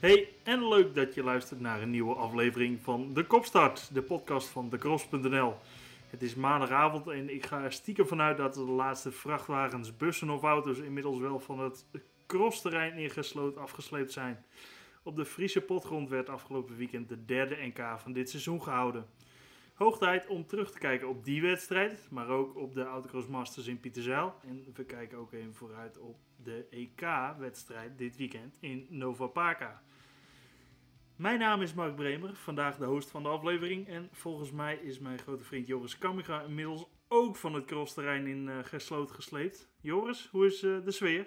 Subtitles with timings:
[0.00, 4.48] Hey, en leuk dat je luistert naar een nieuwe aflevering van De Kopstart, de podcast
[4.48, 5.54] van decross.nl.
[6.10, 10.42] Het is maandagavond en ik ga er stiekem vanuit dat de laatste vrachtwagens, bussen of
[10.42, 11.84] auto's inmiddels wel van het
[12.26, 14.44] crossterrein ingesloten afgesleept zijn.
[15.02, 19.06] Op de Friese potgrond werd afgelopen weekend de derde NK van dit seizoen gehouden.
[19.80, 23.66] Hoog tijd om terug te kijken op die wedstrijd, maar ook op de Autocross Masters
[23.66, 24.34] in Pieterzeil.
[24.42, 29.82] En we kijken ook even vooruit op de EK-wedstrijd dit weekend in Nova Paca.
[31.16, 33.88] Mijn naam is Mark Bremer, vandaag de host van de aflevering.
[33.88, 38.48] En volgens mij is mijn grote vriend Joris Kamiga inmiddels ook van het crossterrein in
[38.48, 39.68] uh, Gesloot gesleept.
[39.80, 41.26] Joris, hoe is uh, de sfeer?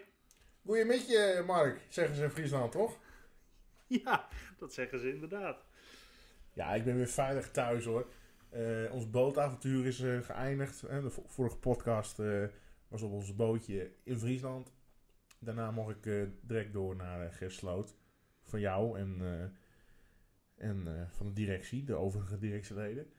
[0.66, 2.98] Goeie met je, Mark, zeggen ze in Friesland, toch?
[4.04, 4.28] Ja,
[4.58, 5.66] dat zeggen ze inderdaad.
[6.54, 8.08] Ja, ik ben weer veilig thuis hoor.
[8.56, 10.82] Uh, ons bootavontuur is uh, geëindigd.
[10.82, 12.46] de vorige podcast uh,
[12.88, 14.74] was op ons bootje in Friesland.
[15.40, 17.96] Daarna mocht ik direct door naar Gersloot.
[18.44, 19.22] Van jou en,
[20.58, 23.14] en van de directie, de overige directieleden.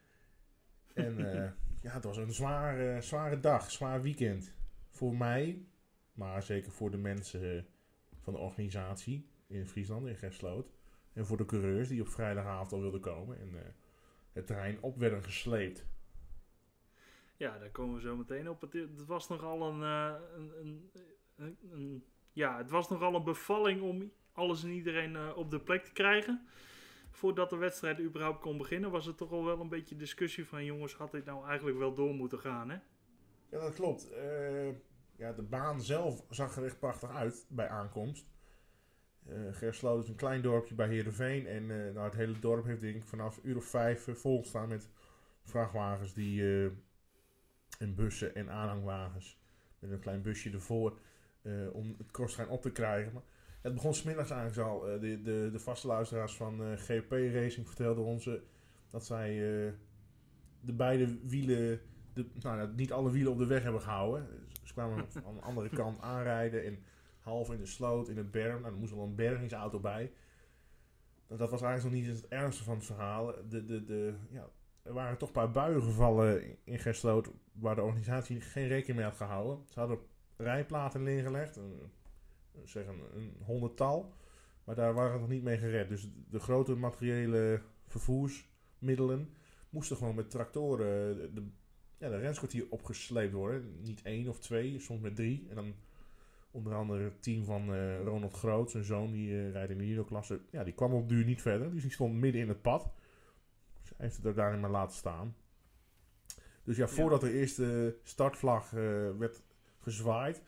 [0.94, 1.17] En
[1.83, 4.53] ja, het was een zware, zware dag, zwaar weekend.
[4.89, 5.66] Voor mij,
[6.12, 7.66] maar zeker voor de mensen
[8.20, 10.72] van de organisatie in Friesland, in Gersloot.
[11.12, 13.41] En voor de coureurs die op vrijdagavond al wilden komen.
[13.41, 13.75] En
[14.35, 15.87] het terrein op werden gesleept.
[17.37, 18.61] Ja, daar komen we zo meteen op.
[18.61, 20.91] Het, het was nogal een, uh, een,
[21.37, 25.61] een, een, ja, het was nogal een bevalling om alles en iedereen uh, op de
[25.61, 26.47] plek te krijgen.
[27.11, 30.65] Voordat de wedstrijd überhaupt kon beginnen, was het toch al wel een beetje discussie van
[30.65, 32.77] jongens, had dit nou eigenlijk wel door moeten gaan, hè?
[33.49, 34.12] Ja, dat klopt.
[34.12, 34.69] Uh,
[35.17, 38.34] ja, de baan zelf zag er echt prachtig uit bij aankomst.
[39.28, 41.47] Uh, Gersloot is een klein dorpje bij Heerenveen.
[41.47, 44.69] En uh, nou, het hele dorp heeft denk ik vanaf uur of vijf uh, volgestaan
[44.69, 44.89] met
[45.42, 46.42] vrachtwagens die,
[47.78, 49.39] en bussen en aanhangwagens.
[49.78, 50.98] Met een klein busje ervoor
[51.72, 53.22] om het crosstrein op te krijgen.
[53.61, 54.81] Het begon smiddags eigenlijk al.
[54.81, 58.28] de, de, de vaste luisteraars van GP Racing vertelden ons
[58.91, 59.37] dat zij
[60.60, 61.81] de beide wielen,
[62.12, 64.28] de, nou, niet alle wielen op de weg hebben gehouden.
[64.62, 66.78] Ze kwamen aan de andere kant aanrijden en
[67.25, 68.65] half in de sloot, in het berm.
[68.65, 70.12] Er moest wel een bergingsauto bij.
[71.27, 73.35] Dat was eigenlijk nog niet het ergste van het verhaal.
[73.49, 74.49] De, de, de, ja,
[74.83, 79.07] er waren toch een paar buien gevallen in Gersloot waar de organisatie geen rekening mee
[79.09, 79.65] had gehouden.
[79.69, 79.99] Ze hadden
[80.37, 81.81] rijplaten neergelegd, een,
[82.65, 84.15] zeg een, een honderdtal.
[84.65, 85.89] Maar daar waren ze nog niet mee gered.
[85.89, 89.35] Dus de grote materiële vervoersmiddelen
[89.71, 91.47] moesten gewoon met tractoren de,
[91.99, 93.81] ja, de opgesleept worden.
[93.83, 95.47] Niet één of twee, soms met drie.
[95.49, 95.75] En dan
[96.54, 99.84] Onder andere het team van uh, Ronald Groot, zijn zoon, die uh, rijdt in de
[99.84, 100.41] Hero-klasse.
[100.50, 102.82] Ja, die kwam op duur niet verder, dus die stond midden in het pad.
[103.81, 105.37] Dus hij heeft het er daarin maar laten staan.
[106.64, 108.81] Dus ja, voordat de eerste startvlag uh,
[109.19, 109.43] werd
[109.81, 110.43] gezwaaid,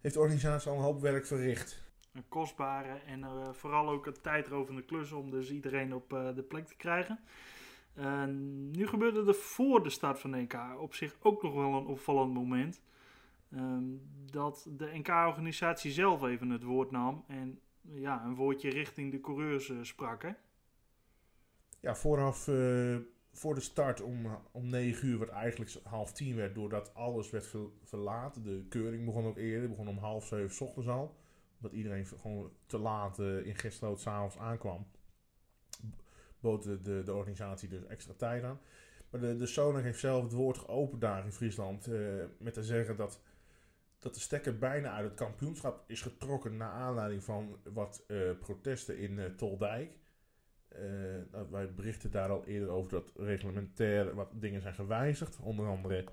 [0.00, 1.82] heeft de organisatie al een hoop werk verricht.
[2.12, 6.76] Een kostbare en vooral ook een tijdrovende klus om dus iedereen op de plek te
[6.76, 7.20] krijgen.
[8.72, 12.34] nu gebeurde er voor de start van NK op zich ook nog wel een opvallend
[12.34, 12.80] moment.
[13.54, 19.20] Um, dat de NK-organisatie zelf even het woord nam en ja, een woordje richting de
[19.20, 20.22] coureurs uh, sprak.
[20.22, 20.30] Hè?
[21.80, 22.96] Ja, vooraf, uh,
[23.32, 27.46] voor de start om, om 9 uur, wat eigenlijk half tien werd, doordat alles werd
[27.46, 28.42] ver, verlaten.
[28.42, 31.16] De keuring begon ook eerder, begon om half zeven ochtends al.
[31.56, 34.86] Omdat iedereen gewoon te laat in Gistloot s'avonds aankwam.
[36.40, 38.60] Bood de, de, de, organisatie dus extra tijd aan.
[39.10, 41.88] Maar de, de Sonar heeft zelf het woord geopend daar in Friesland.
[42.38, 43.20] met te zeggen dat
[44.02, 48.98] dat de stekker bijna uit het kampioenschap is getrokken naar aanleiding van wat uh, protesten
[48.98, 49.98] in uh, Toldijk.
[50.72, 50.80] Uh,
[51.32, 55.38] nou, wij berichten daar al eerder over dat reglementair wat dingen zijn gewijzigd.
[55.40, 56.04] Onder andere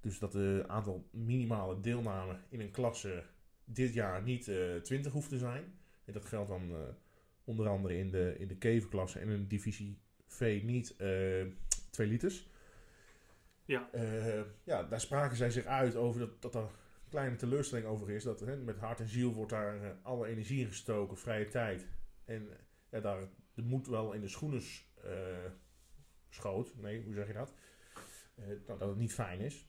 [0.00, 3.24] dus dat het aantal minimale deelname in een klasse
[3.64, 4.50] dit jaar niet
[4.82, 5.78] 20 hoeft te zijn.
[6.04, 6.72] En dat geldt dan
[7.44, 10.96] onder andere in de, in de kevenklasse en in de divisie V niet
[11.90, 12.48] 2 liters.
[13.64, 13.88] Ja.
[14.64, 16.70] ja, daar spraken zij zich uit over dat, dat er
[17.14, 20.60] kleine teleurstelling over is dat hè, met hart en ziel wordt daar uh, alle energie
[20.60, 21.86] in gestoken, vrije tijd.
[22.24, 22.48] En
[22.90, 24.62] ja, daar de moed wel in de schoenen
[25.04, 25.12] uh,
[26.28, 26.74] schoot.
[26.76, 27.54] Nee, hoe zeg je dat?
[28.66, 29.66] Dat, het niet fijn is.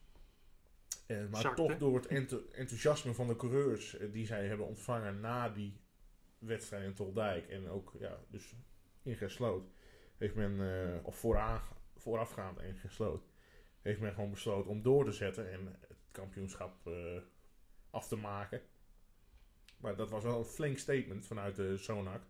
[1.30, 2.07] maar toch door het
[2.51, 5.80] enthousiasme van de coureurs die zij hebben ontvangen na die
[6.38, 8.56] wedstrijd in Toldijk en ook ja, dus
[9.03, 9.69] in Gesloot,
[10.18, 10.59] heeft men,
[11.03, 11.62] of vooraan,
[11.95, 13.27] voorafgaand in Gesloot,
[13.81, 16.89] heeft men gewoon besloten om door te zetten en het kampioenschap
[17.95, 18.62] af te maken.
[19.77, 22.21] Maar dat was wel een flink statement vanuit de Sonak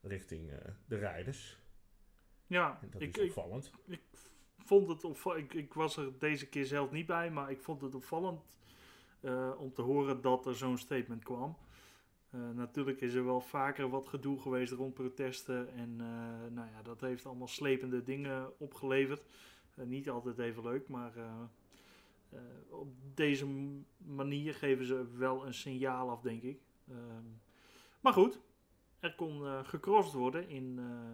[0.00, 0.56] richting uh,
[0.86, 1.58] de rijders.
[2.46, 3.72] Ja, en dat ik, is opvallend.
[3.86, 4.20] Ik, ik
[4.58, 5.44] vond het opvallend.
[5.44, 8.40] Ik, ik, was er deze keer zelf niet bij, maar ik vond het opvallend
[9.20, 11.56] uh, om te horen dat er zo'n statement kwam.
[12.54, 15.72] natuurlijk is er wel vaker wat gedoe geweest rond protesten.
[15.72, 15.96] En
[16.54, 19.24] nou ja, dat heeft allemaal slepende dingen opgeleverd.
[19.74, 21.12] niet altijd even leuk, maar
[22.68, 23.46] op deze
[23.96, 26.60] manier geven ze wel een signaal af, denk ik.
[26.88, 27.24] Ehm,
[28.00, 28.40] maar goed,
[29.00, 31.10] er kon uh, gecrossed worden in uh,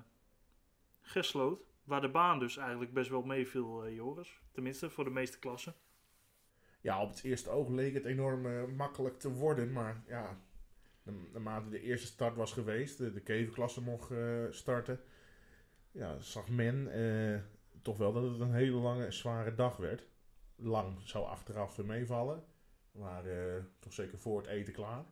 [1.01, 1.67] Gesloot.
[1.85, 4.41] Waar de baan dus eigenlijk best wel meeviel, Joris.
[4.53, 5.75] Tenminste, voor de meeste klassen.
[6.81, 9.73] Ja, op het eerste oog leek het enorm makkelijk te worden.
[9.73, 10.39] Maar ja,
[11.33, 14.13] naarmate de eerste start was geweest, de, de mocht
[14.51, 15.01] starten,
[15.91, 16.89] ja, zag men
[17.83, 20.07] toch wel dat het een hele lange, zware dag werd.
[20.57, 22.45] Lang zou achteraf meevallen.
[22.93, 23.23] Maar
[23.79, 25.05] toch zeker voor het eten klaar.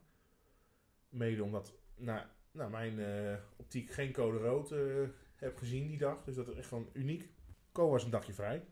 [1.09, 6.25] Mede omdat nou, nou, mijn uh, optiek geen code rood uh, heb gezien die dag.
[6.25, 7.29] Dus dat is echt gewoon uniek.
[7.73, 8.65] Co was een dagje vrij.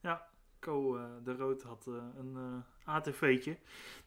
[0.00, 0.28] Ja,
[0.58, 3.56] Co uh, de Rood had een ATV'tje.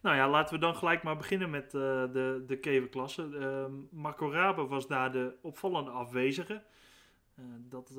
[0.01, 3.37] Nou ja, laten we dan gelijk maar beginnen met de, de kevenklasse.
[3.37, 6.63] Ehm, Marco Rabe was daar de opvallende afwezige.
[7.69, 7.93] Dat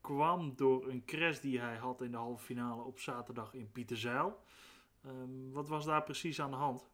[0.00, 4.42] kwam door een crash die hij had in de halve finale op zaterdag in Pieterzeil.
[5.06, 6.88] Um, wat was daar precies aan de hand?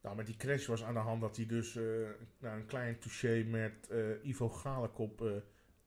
[0.00, 2.08] Nou, met die crash was aan de hand dat hij dus uh,
[2.40, 3.90] een klein touché met
[4.22, 5.20] Ivo Galekop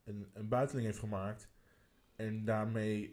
[0.04, 1.50] een, een buiteling heeft gemaakt.
[2.16, 3.10] En daarmee,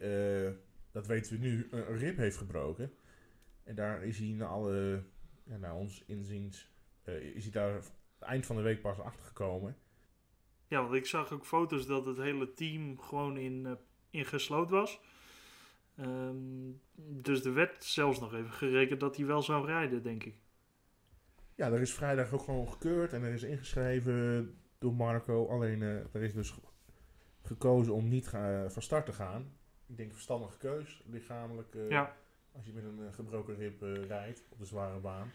[0.91, 2.93] dat weten we nu, een rib heeft gebroken.
[3.63, 5.03] En daar is hij naar alle,
[5.43, 6.71] ja, naar ons inziens,
[7.33, 7.83] is hij daar
[8.19, 9.77] eind van de week pas achter gekomen.
[10.73, 13.77] Ja, want ik zag ook foto's dat het hele team gewoon in,
[14.09, 15.01] in gesloten was.
[15.99, 20.35] Um, dus er werd zelfs nog even gerekend dat hij wel zou rijden, denk ik.
[21.55, 25.47] Ja, er is vrijdag ook gewoon gekeurd en er is ingeschreven door Marco.
[25.47, 26.59] Alleen uh, er is dus
[27.43, 29.57] gekozen om niet ga, van start te gaan.
[29.87, 31.75] Ik denk verstandige keus, lichamelijk.
[31.75, 32.15] Uh, ja.
[32.51, 35.31] Als je met een uh, gebroken rib rijdt op de zware baan.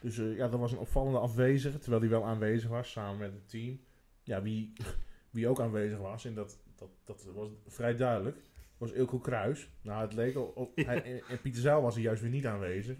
[0.00, 3.48] Dus ja, dat was een opvallende afwezige, terwijl hij wel aanwezig was samen met het
[3.48, 3.80] team.
[4.24, 4.72] Ja, wie,
[5.30, 8.36] wie ook aanwezig was, en dat, dat, dat was vrij duidelijk,
[8.78, 9.70] was Ilko Kruis.
[9.82, 10.72] Nou, het leek al.
[10.74, 12.96] hij, en Pieter Zeil was er juist weer niet aanwezig.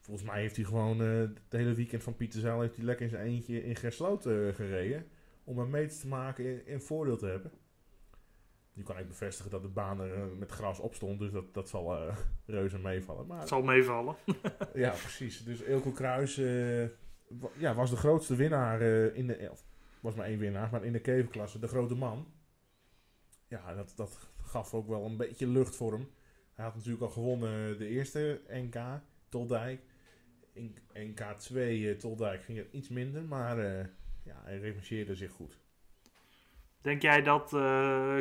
[0.00, 3.10] Volgens mij heeft hij gewoon uh, het hele weekend van Pieterzaal heeft hij lekker in
[3.10, 5.06] zijn eentje in Gersloot uh, gereden.
[5.44, 7.52] Om een meter te maken en voordeel te hebben.
[8.72, 11.18] Nu kan ik bevestigen dat de baan er uh, met gras op stond.
[11.18, 11.98] Dus dat, dat zal
[12.46, 13.26] reuze meevallen.
[13.26, 14.16] Maar, het zal meevallen.
[14.74, 15.44] ja, precies.
[15.44, 16.36] Dus Eelco Kruis
[17.56, 19.50] ja, was de grootste winnaar in de...
[20.04, 21.58] was maar één winnaar, maar in de kevenklasse.
[21.58, 22.26] De grote man.
[23.48, 26.10] Ja, dat, dat gaf ook wel een beetje lucht voor hem.
[26.52, 28.76] Hij had natuurlijk al gewonnen de eerste NK,
[29.28, 29.82] Toldijk.
[30.52, 30.78] In,
[31.20, 33.84] K2 uh, Toldijk ging het iets minder, maar uh,
[34.22, 35.58] ja, hij revancheerde zich goed.
[36.80, 38.18] Denk jij dat uh,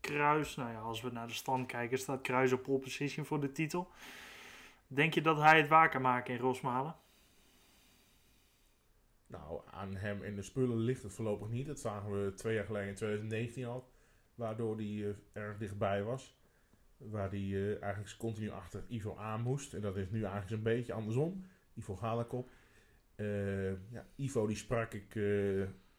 [0.00, 3.40] Kruis, nou ja, als we naar de stand kijken, staat Kruis op pole position voor
[3.40, 3.88] de titel.
[4.86, 6.96] Denk je dat hij het waar kan maken in Rosmalen?
[9.30, 11.66] Nou, aan hem in de spullen ligt het voorlopig niet.
[11.66, 13.88] Dat zagen we twee jaar geleden in 2019 al.
[14.34, 16.38] Waardoor hij uh, erg dichtbij was.
[16.96, 19.74] Waar hij uh, eigenlijk continu achter Ivo aan moest.
[19.74, 21.44] En dat is nu eigenlijk een beetje andersom.
[21.74, 22.50] Ivo Galakop.
[23.16, 25.20] Uh, ja, Ivo die sprak ik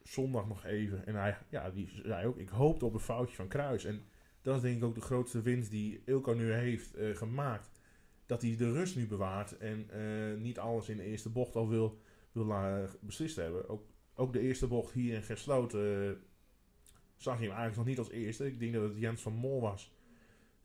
[0.04, 1.06] zondag nog even.
[1.06, 3.86] En hij ja, die zei ook, ik hoopte op een foutje van Kruis.
[3.86, 4.04] En
[4.42, 7.70] dat is denk ik ook de grootste winst die Ilko nu heeft gemaakt.
[8.26, 9.58] Dat hij de rust nu bewaart.
[9.58, 9.90] En
[10.42, 12.56] niet alles in de eerste bocht al wil, wil
[13.02, 13.70] beslist hebben.
[13.70, 13.84] Ook,
[14.16, 16.22] ook de eerste bocht hier in Gersloten
[17.16, 18.46] zag je hem eigenlijk nog niet als eerste.
[18.46, 19.94] Ik denk dat het Jens van Mol was.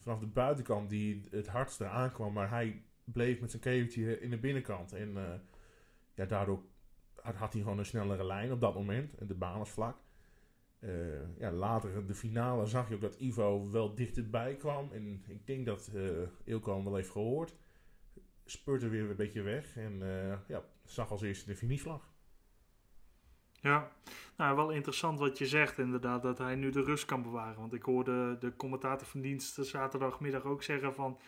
[0.02, 2.32] Vanaf de buitenkant die het hardste aankwam.
[2.32, 4.92] Maar hij bleef met zijn kevertje in de binnenkant.
[4.92, 5.34] En uh,
[6.14, 6.62] ja, daardoor
[7.14, 9.14] had, hij gewoon een snellere lijn op dat moment.
[9.14, 10.04] En de baan was vlak.
[11.38, 14.92] Ja, later, de finale, zag je ook dat Ivo wel dichterbij kwam.
[14.92, 17.54] En ik denk dat uh, hem wel heeft gehoord.
[18.46, 19.76] Spurte weer een beetje weg.
[19.76, 19.98] En
[20.48, 22.14] ja, zag als eerste de finishvlag.
[23.60, 23.92] Ja,
[24.36, 27.60] nou wel interessant wat je zegt inderdaad, dat hij nu de rust kan bewaren.
[27.60, 31.18] Want ik hoorde de commentator van dienst zaterdagmiddag ook zeggen van...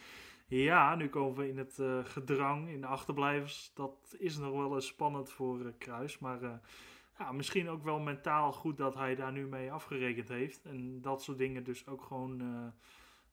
[0.47, 3.71] Ja, nu komen we in het uh, gedrang, in de achterblijvers.
[3.75, 6.19] Dat is nog wel eens spannend voor uh, Kruis.
[6.19, 6.61] Maar
[7.19, 10.65] ja, misschien ook wel mentaal goed dat hij daar nu mee afgerekend heeft.
[10.65, 12.43] En dat soort dingen dus ook gewoon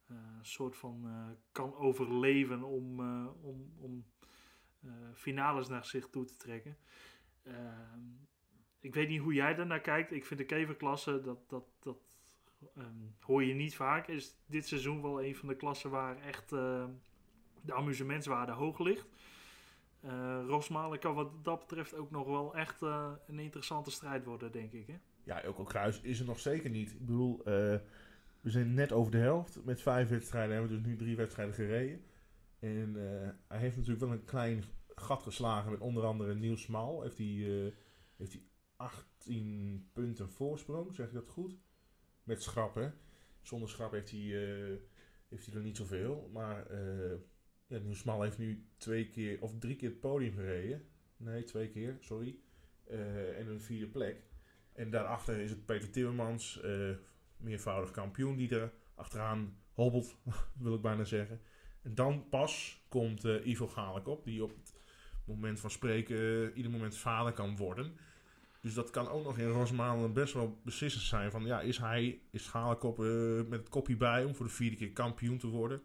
[0.08, 1.08] een soort van
[1.52, 3.00] kan overleven om,
[3.42, 4.06] om, om
[5.14, 6.78] finales naar zich toe te trekken.
[7.44, 8.00] Ehm,
[8.80, 10.12] ik weet niet hoe jij daarnaar kijkt.
[10.12, 11.98] Ik vind de keverklasse, dat, dat, dat
[12.78, 14.08] um, hoor je niet vaak.
[14.08, 16.86] Is dit seizoen wel een van de klassen waar echt uh,
[17.62, 19.08] de amusementswaarde hoog ligt.
[20.48, 24.88] Rosmalen kan wat dat betreft ook nog wel echt een interessante strijd worden, denk ik.
[24.88, 24.96] Hè?
[25.24, 26.92] Ja, Elko Kruis is er nog zeker niet.
[26.92, 27.44] Ik bedoel,
[28.46, 29.64] we zijn net over de helft.
[29.64, 32.02] Met vijf wedstrijden hebben we dus nu drie wedstrijden gereden.
[32.60, 32.96] En
[33.48, 34.64] hij heeft natuurlijk wel een klein
[34.96, 37.02] gat geslagen met onder andere Niels Smal.
[37.02, 37.74] Heeft hij, eh,
[38.16, 38.44] heeft hij
[38.76, 41.58] 18 punten voorsprong, zeg ik dat goed?
[42.24, 42.90] Met schrap, hè?
[43.42, 44.78] Zonder schrap heeft hij, eh,
[45.30, 46.30] heeft hij er niet zoveel.
[46.34, 46.74] Maar
[47.68, 50.88] ja, Niels Smal heeft nu twee keer of drie keer het podium gereden.
[51.18, 52.40] Nee, twee keer, sorry.
[53.38, 54.24] en een vierde plek.
[54.74, 56.62] En daarachter is het Peter Timmermans,
[57.46, 60.18] meervoudig kampioen, die er achteraan hobbelt,
[60.60, 61.42] wil ik bijna zeggen.
[61.82, 64.74] En dan pas komt Ivo Galek op, die op het
[65.26, 67.98] moment van spreken uh, ieder moment vader kan worden.
[68.62, 71.32] Dus dat kan ook nog in Rosmalen best wel beslissend zijn.
[71.32, 74.76] Van ja, is hij, is Schalenkop uh, met het kopje bij om voor de vierde
[74.76, 75.82] keer kampioen te worden?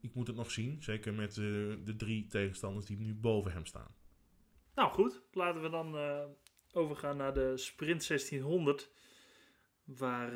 [0.00, 0.82] Ik moet het nog zien.
[0.82, 3.94] Zeker met de drie tegenstanders die nu boven hem staan.
[4.74, 5.96] Nou goed, laten we dan
[6.72, 8.90] overgaan naar de Sprint 1600.
[9.84, 10.32] Waar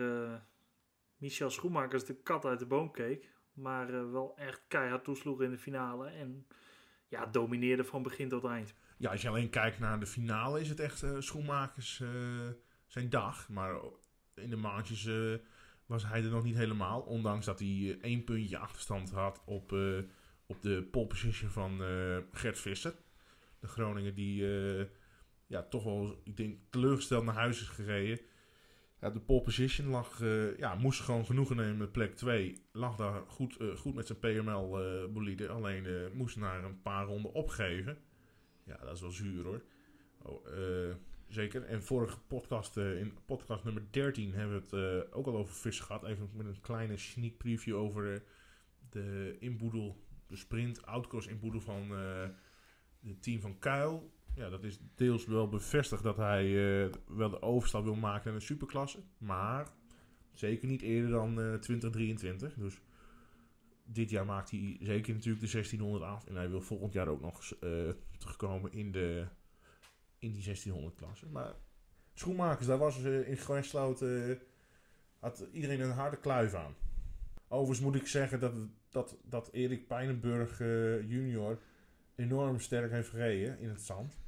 [1.19, 3.31] Michel Schoenmakers de kat uit de boom keek.
[3.53, 6.09] Maar wel echt keihard toesloeg in de finale.
[6.09, 6.47] En
[7.09, 8.75] ja, domineerde van begin tot eind.
[8.97, 12.09] Ja, als je alleen kijkt naar de finale, is het echt uh, schoenmakers uh,
[12.87, 13.49] zijn dag.
[13.49, 13.81] Maar
[14.35, 15.09] in de maandjes
[15.87, 17.01] was hij er nog niet helemaal.
[17.01, 19.73] Ondanks dat hij één puntje achterstand had op,
[20.47, 21.81] op de pole position van
[22.33, 22.95] Gert Visser.
[23.61, 24.45] De Groningen die
[25.47, 28.21] ja, toch wel, ik denk, teleurgesteld naar huis is gereden.
[29.01, 32.63] De pole position lag, uh, ja, moest gewoon genoegen nemen met plek 2.
[32.73, 35.45] Lag daar goed, uh, goed met zijn PML-bolide.
[35.45, 37.99] Uh, alleen moest naar een paar ronden opgeven.
[38.65, 39.63] Ja, dat is wel zuur hoor.
[40.23, 40.47] Oh,
[41.29, 41.65] zeker.
[41.65, 46.05] En vorige podcast, in podcast nummer 13, hebben we het ook al over vissen gehad.
[46.05, 48.23] Even met een kleine sneak preview over
[48.91, 51.91] de inboedel, de sprint, outcross inboedel van
[53.01, 57.43] het team van Kuil ja, dat is deels wel bevestigd dat hij uh, wel de
[57.43, 59.03] overstap wil maken naar een superklasse.
[59.19, 59.69] Maar
[60.33, 62.55] zeker niet eerder dan uh, eh, 2023.
[62.55, 62.81] Dus
[63.85, 66.27] dit jaar maakt hij zeker natuurlijk de 1600 af.
[66.27, 69.27] En hij wil volgend jaar ook nog uh, terugkomen in, de,
[70.19, 71.27] in die 1600 klasse.
[71.27, 71.55] Maar
[72.15, 74.05] schoenmakers, daar was in Gwensloot
[75.19, 76.75] had iedereen een harde kluif aan.
[77.49, 78.55] Overigens moet ik zeggen dat,
[78.91, 80.59] dat, dat Erik Pijnenburg
[81.09, 81.59] junior
[82.15, 84.19] enorm sterk heeft gereden in het zand.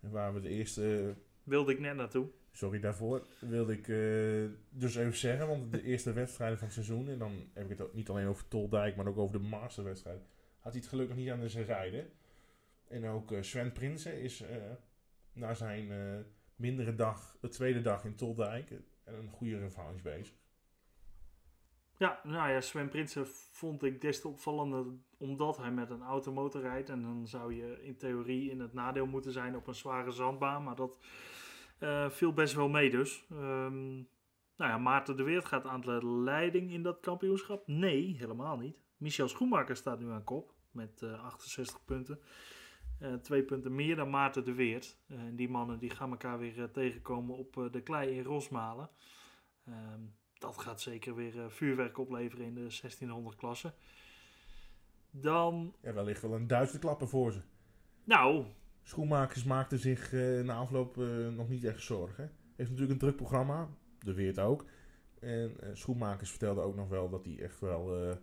[0.00, 1.14] En waar we de eerste...
[1.42, 2.28] Wilde ik net naartoe.
[2.52, 3.26] Sorry daarvoor.
[3.40, 5.48] Wilde ik uh, dus even zeggen.
[5.48, 7.08] Want de eerste wedstrijden van het seizoen...
[7.08, 8.96] En dan heb ik het ook niet alleen over Toldijk...
[8.96, 10.28] Maar ook over de masterwedstrijd.
[10.58, 12.10] Had hij het gelukkig niet aan zijn rijden.
[12.88, 14.48] En ook uh, Sven Prinsen is uh,
[15.32, 15.92] na zijn
[16.56, 17.36] mindere dag...
[17.40, 18.70] De tweede dag in Toldijk...
[19.08, 20.34] En een goede revanche bezig.
[21.98, 24.84] Ja, nou ja, Sven Prinsen vond ik des te opvallender
[25.16, 26.88] omdat hij met een automotor rijdt.
[26.88, 30.62] En dan zou je in theorie in het nadeel moeten zijn op een zware zandbaan.
[30.64, 30.98] Maar dat
[31.80, 33.24] uh, viel best wel mee dus.
[33.32, 34.08] Um,
[34.56, 37.66] nou ja, Maarten de Weert gaat aan de leiding in dat kampioenschap.
[37.66, 38.76] Nee, helemaal niet.
[38.96, 42.20] Michel Schoenmaker staat nu aan kop met uh, 68 punten.
[43.02, 44.98] Uh, twee punten meer dan Maarten de Weert.
[45.06, 48.90] en die mannen die gaan elkaar weer tegenkomen op de klei in Rosmalen.
[49.68, 53.72] Um, dat gaat zeker weer uh, vuurwerk opleveren in de 1600 klasse.
[55.10, 55.74] Dan...
[55.80, 57.40] Ja, wellicht wel een Duitse klappen voor ze.
[58.04, 58.44] Nou...
[58.82, 62.32] Schoenmakers maakten zich uh, na afloop uh, nog niet echt zorgen.
[62.56, 63.68] Heeft natuurlijk een druk programma,
[63.98, 64.64] de Weert ook.
[65.20, 68.16] En Schoenmakers vertelde ook nog wel dat hij echt wel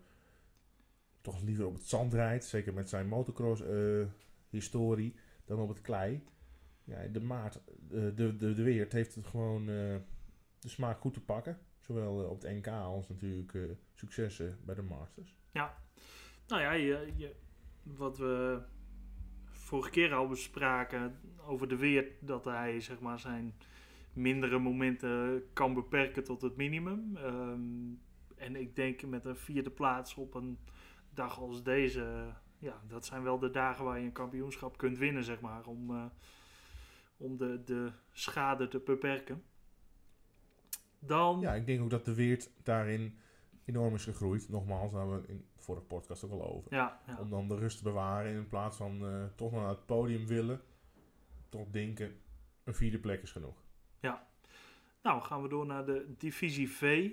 [1.21, 2.45] toch liever op het zand rijdt.
[2.45, 6.23] Zeker met zijn motocross-historie dan op het klei.
[6.83, 10.01] Ja, de Maart, de, de, de, Weert heeft het gewoon de
[10.59, 11.59] smaak goed te pakken.
[11.85, 15.37] Zowel eh, op het NK als natuurlijk uh, successen bij de Masters.
[15.51, 15.77] Ja,
[16.47, 17.35] nou ja, je,
[17.83, 18.61] wat we
[19.49, 23.53] vorige keer al bespraken over de weer, dat hij zeg maar zijn
[24.13, 27.17] mindere momenten kan beperken tot het minimum.
[27.17, 28.01] Um,
[28.35, 30.57] en ik denk met een vierde plaats op een
[31.09, 35.23] dag als deze, ja, dat zijn wel de dagen waar je een kampioenschap kunt winnen,
[35.23, 36.05] zeg maar, om, uh,
[37.17, 39.43] om de, de schade te beperken.
[41.05, 41.39] Dan...
[41.39, 43.19] Ja, ik denk ook dat de Weert daarin
[43.65, 44.49] enorm is gegroeid.
[44.49, 46.73] Nogmaals, daar hebben we in de vorige podcast ook al over.
[46.73, 47.17] Ja, ja.
[47.19, 50.61] Om dan de rust te bewaren in plaats van uh, toch naar het podium willen.
[51.49, 52.15] Toch denken,
[52.63, 53.63] een vierde plek is genoeg.
[53.99, 54.27] Ja.
[55.01, 57.11] Nou, gaan we door naar de divisie V.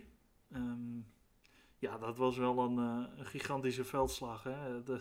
[0.53, 1.07] Um,
[1.79, 4.43] ja, dat was wel een, uh, een gigantische veldslag.
[4.43, 4.83] Hè?
[4.85, 5.01] De,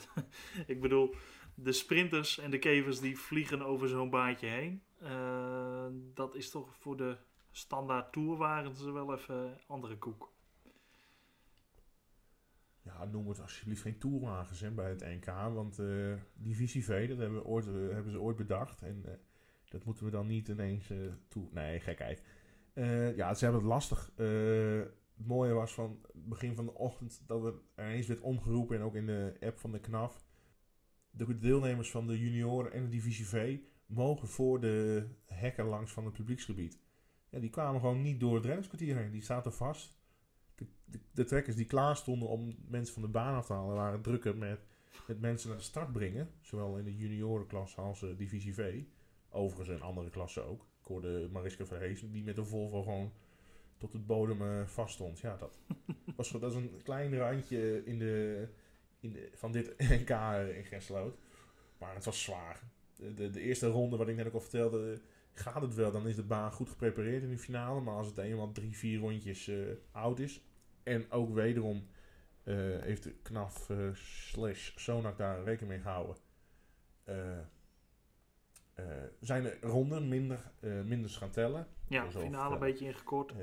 [0.65, 1.15] ik bedoel,
[1.55, 4.81] de sprinters en de kevers die vliegen over zo'n baantje heen.
[5.03, 7.17] Uh, dat is toch voor de
[7.51, 10.31] standaard tour waren ze wel even andere koek.
[12.81, 15.25] Ja, noem het alsjeblieft geen tourwagens bij het NK.
[15.53, 18.81] Want uh, Divisie V, dat hebben, we ooit, uh, hebben ze ooit bedacht.
[18.81, 19.12] En uh,
[19.70, 20.91] dat moeten we dan niet ineens
[21.27, 21.48] toe...
[21.51, 22.24] Nee, gekheid.
[23.15, 24.12] ja, ze hebben het lastig.
[24.15, 28.77] het mooie was van het begin van de ochtend dat er ineens werd omgeroepen.
[28.77, 30.24] En ook in de app van de KNAF.
[31.12, 36.05] de deelnemers van de junioren en de divisie V mogen voor de hekken langs van
[36.05, 36.79] het publieksgebied.
[37.31, 39.11] Ja, die kwamen gewoon niet door het rennerskwartier heen.
[39.11, 40.00] Die zaten vast.
[40.55, 43.75] De, de, de trekkers die klaar stonden om mensen van de baan af te halen,
[43.75, 44.59] waren drukker met,
[45.07, 46.29] met mensen naar de start brengen.
[46.41, 48.81] Zowel in de juniorenklasse als de divisie V.
[49.29, 50.61] Overigens in andere klassen ook.
[50.61, 53.11] Ik hoorde Mariska Verhees die met de Volvo gewoon
[53.77, 55.19] tot het bodem uh, vast stond.
[55.19, 55.59] Ja, dat,
[56.15, 58.47] was, dat is een klein randje in de,
[59.00, 60.09] in de, van dit NK
[60.55, 61.17] in Gersloot.
[61.77, 62.63] Maar het was zwaar.
[62.95, 65.01] De, de, de, eerste ronde, wat ik net ook al vertelde,
[65.33, 65.91] gaat het wel.
[65.91, 67.81] Dan is de baan goed geprepareerd in de finale.
[67.81, 70.41] Maar als het eenmaal drie, vier rondjes uh, oud is.
[70.83, 71.88] En ook wederom
[72.43, 76.15] uh, heeft de KNAF uh, slash Sonak daar rekening mee gehouden.
[79.19, 80.51] zijn de ronden minder,
[80.85, 81.67] minder gaan tellen.
[81.88, 83.33] Ja, de finale een beetje ingekort.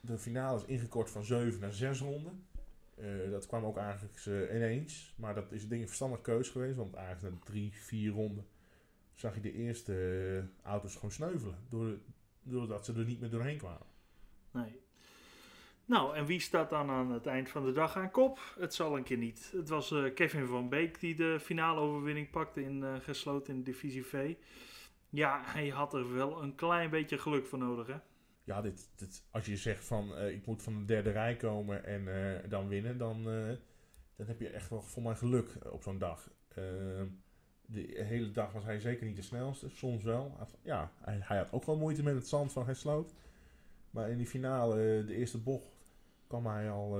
[0.00, 2.46] de finale is ingekort van 7 naar 6 ronden.
[2.98, 5.14] Uh, dat kwam ook eigenlijk uh, ineens.
[5.16, 6.76] Maar dat is een ding een verstandige keus geweest.
[6.76, 8.46] Want eigenlijk na drie, vier ronden
[9.16, 11.58] zag je de eerste uh, auto's gewoon sneuvelen.
[12.42, 13.86] Doordat ze er niet meer doorheen kwamen.
[14.50, 14.80] Nee.
[15.84, 18.54] Nou, en wie staat dan aan het eind van de dag aan kop?
[18.58, 19.50] Het zal een keer niet.
[19.52, 24.34] Het was Kevin van Beek die de finale overwinning pakte in gesloten in divisie V.
[25.08, 27.96] Ja, hij had er wel een klein beetje geluk voor nodig, hè?
[28.44, 31.84] ja, dit, dit, als je zegt van uh, ik moet van de derde rij komen
[31.84, 32.08] en
[32.48, 33.24] dan winnen, dan,
[34.16, 36.30] dan heb je echt wel voor mijn geluk op zo'n dag.
[37.66, 40.36] De hele dag was hij zeker niet de snelste, soms wel.
[40.62, 43.14] Ja, hij, hij had ook wel moeite met het zand van sloot.
[43.90, 45.68] Maar in die finale, de eerste bocht,
[46.26, 46.98] kwam hij al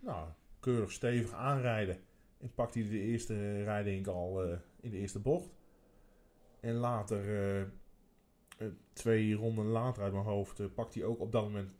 [0.00, 0.28] nou,
[0.60, 1.98] keurig stevig aanrijden.
[2.38, 4.42] En pakte hij de eerste rijding al
[4.80, 5.50] in de eerste bocht.
[6.60, 7.62] En later
[8.60, 11.70] eh, twee ronden later uit mijn hoofd pakt hij ook op dat moment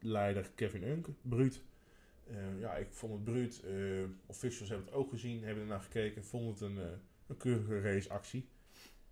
[0.00, 1.62] leider Kevin Unk, Bruut.
[2.58, 3.64] Ja, ik vond het Bruut.
[4.26, 6.78] officials hebben het ook gezien, hebben ernaar gekeken, vonden het een,
[7.26, 8.48] een keurige raceactie.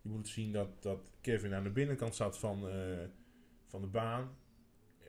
[0.01, 2.69] Je moet zien dat, dat Kevin aan de binnenkant zat van,
[3.67, 4.37] van de baan.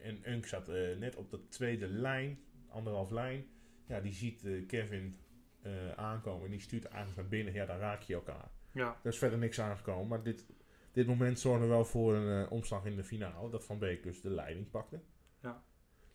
[0.01, 2.39] En Unk zat net op de tweede lijn,
[2.69, 3.45] anderhalf lijn.
[3.87, 5.17] Ja, die ziet Kevin
[5.95, 7.53] aankomen en die stuurt eigenlijk naar binnen.
[7.53, 8.51] Ja, dan raak je elkaar.
[8.71, 8.99] Ja.
[9.03, 10.45] Er is verder niks aangekomen, maar dit
[10.95, 13.49] dit moment zorgde wel voor een omslag in de finale.
[13.49, 14.99] Dat Van Beek dus de leiding pakte.
[15.41, 15.63] Ja.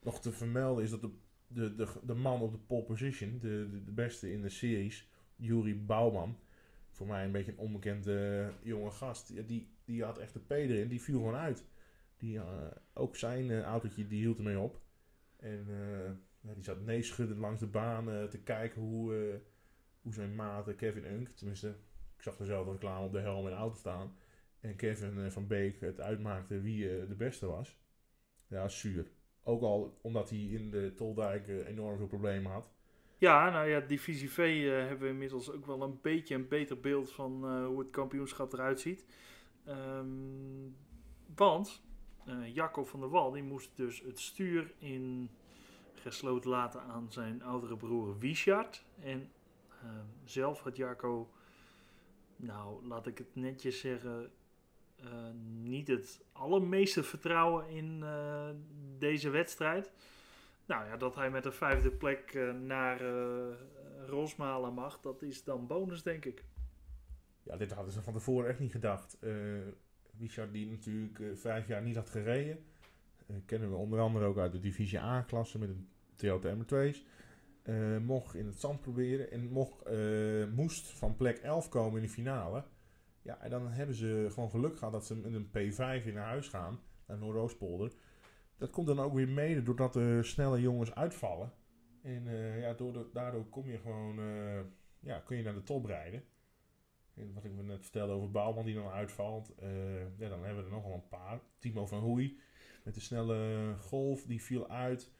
[0.02, 1.10] Nog te vermelden is dat de,
[1.46, 5.08] de, de, de man op de pole position, de, de, de beste in de series,
[5.36, 6.38] Juri Bouwman.
[6.90, 9.48] Voor mij een beetje een onbekende jonge gast.
[9.48, 10.88] Die, die had echt de P erin.
[10.88, 11.64] Die viel gewoon uit.
[12.16, 12.44] Die, uh,
[12.92, 14.80] ook zijn autootje die hield ermee op.
[15.36, 15.66] En
[16.40, 19.40] ja, die zat neeschuddend langs de baan te kijken hoe,
[20.02, 21.68] hoe zijn maat Kevin Unk, tenminste,
[22.16, 24.16] ik zag dezelfde reclame op de helm in de auto staan
[24.60, 27.78] en Kevin eh, van Beek het uitmaakte wie eh, de beste was.
[28.46, 29.10] Ja, zuur.
[29.42, 32.70] Ook al omdat hij in de Toldijk enorm veel problemen had.
[33.20, 36.80] Ja, nou ja, divisie V uh, hebben we inmiddels ook wel een beetje een beter
[36.80, 39.04] beeld van uh, hoe het kampioenschap eruit ziet.
[39.68, 40.76] Um,
[41.34, 41.82] want
[42.28, 45.30] uh, Jacco van der Wal die moest dus het stuur in
[45.94, 48.84] gesloten laten aan zijn oudere broer Wiechard.
[49.00, 49.30] En
[49.82, 51.30] ehm, zelf had Jacco,
[52.36, 54.30] nou laat ik het netjes zeggen,
[55.62, 58.04] niet het allermeeste vertrouwen in
[58.98, 59.92] deze wedstrijd.
[60.70, 63.00] Nou ja, dat hij met een vijfde plek uh, naar
[64.06, 66.44] Rosmalen mag, dat is dan bonus, denk ik.
[67.42, 69.18] Ja, dit hadden ze van tevoren echt niet gedacht.
[70.18, 72.64] Richard, die natuurlijk vijf jaar niet had gereden,
[73.46, 77.04] kennen we onder andere ook uit de Divisie A-klasse met een Toyota M2's.
[78.02, 79.90] mocht in het zand proberen en mocht,
[80.54, 82.64] moest van plek 11 komen in de finale.
[83.22, 86.26] Ja, en dan hebben ze gewoon geluk gehad dat ze met een P5 in naar
[86.26, 87.92] huis gaan, naar Noordoostpolder.
[88.60, 91.52] Dat komt dan ook weer mede doordat de snelle jongens uitvallen.
[92.02, 92.74] En uh, ja,
[93.12, 94.60] daardoor kom je gewoon, uh,
[94.98, 96.24] ja, kun je naar de top rijden.
[97.14, 99.54] En wat ik me net vertelde over Bouwman die dan uitvalt.
[99.62, 101.40] Uh, ja, dan hebben we er nogal een paar.
[101.58, 102.40] Timo van Hoei
[102.82, 105.12] met de snelle golf, die viel uit.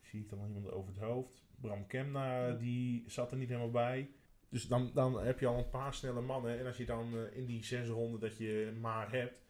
[0.00, 1.44] zie ik dan nog iemand over het hoofd.
[1.60, 4.10] Bram Kemna, die zat er niet helemaal bij.
[4.48, 6.58] Dus dan, dan heb je al een paar snelle mannen.
[6.58, 9.44] En als je dan in die zes ronden dat je maar hebt,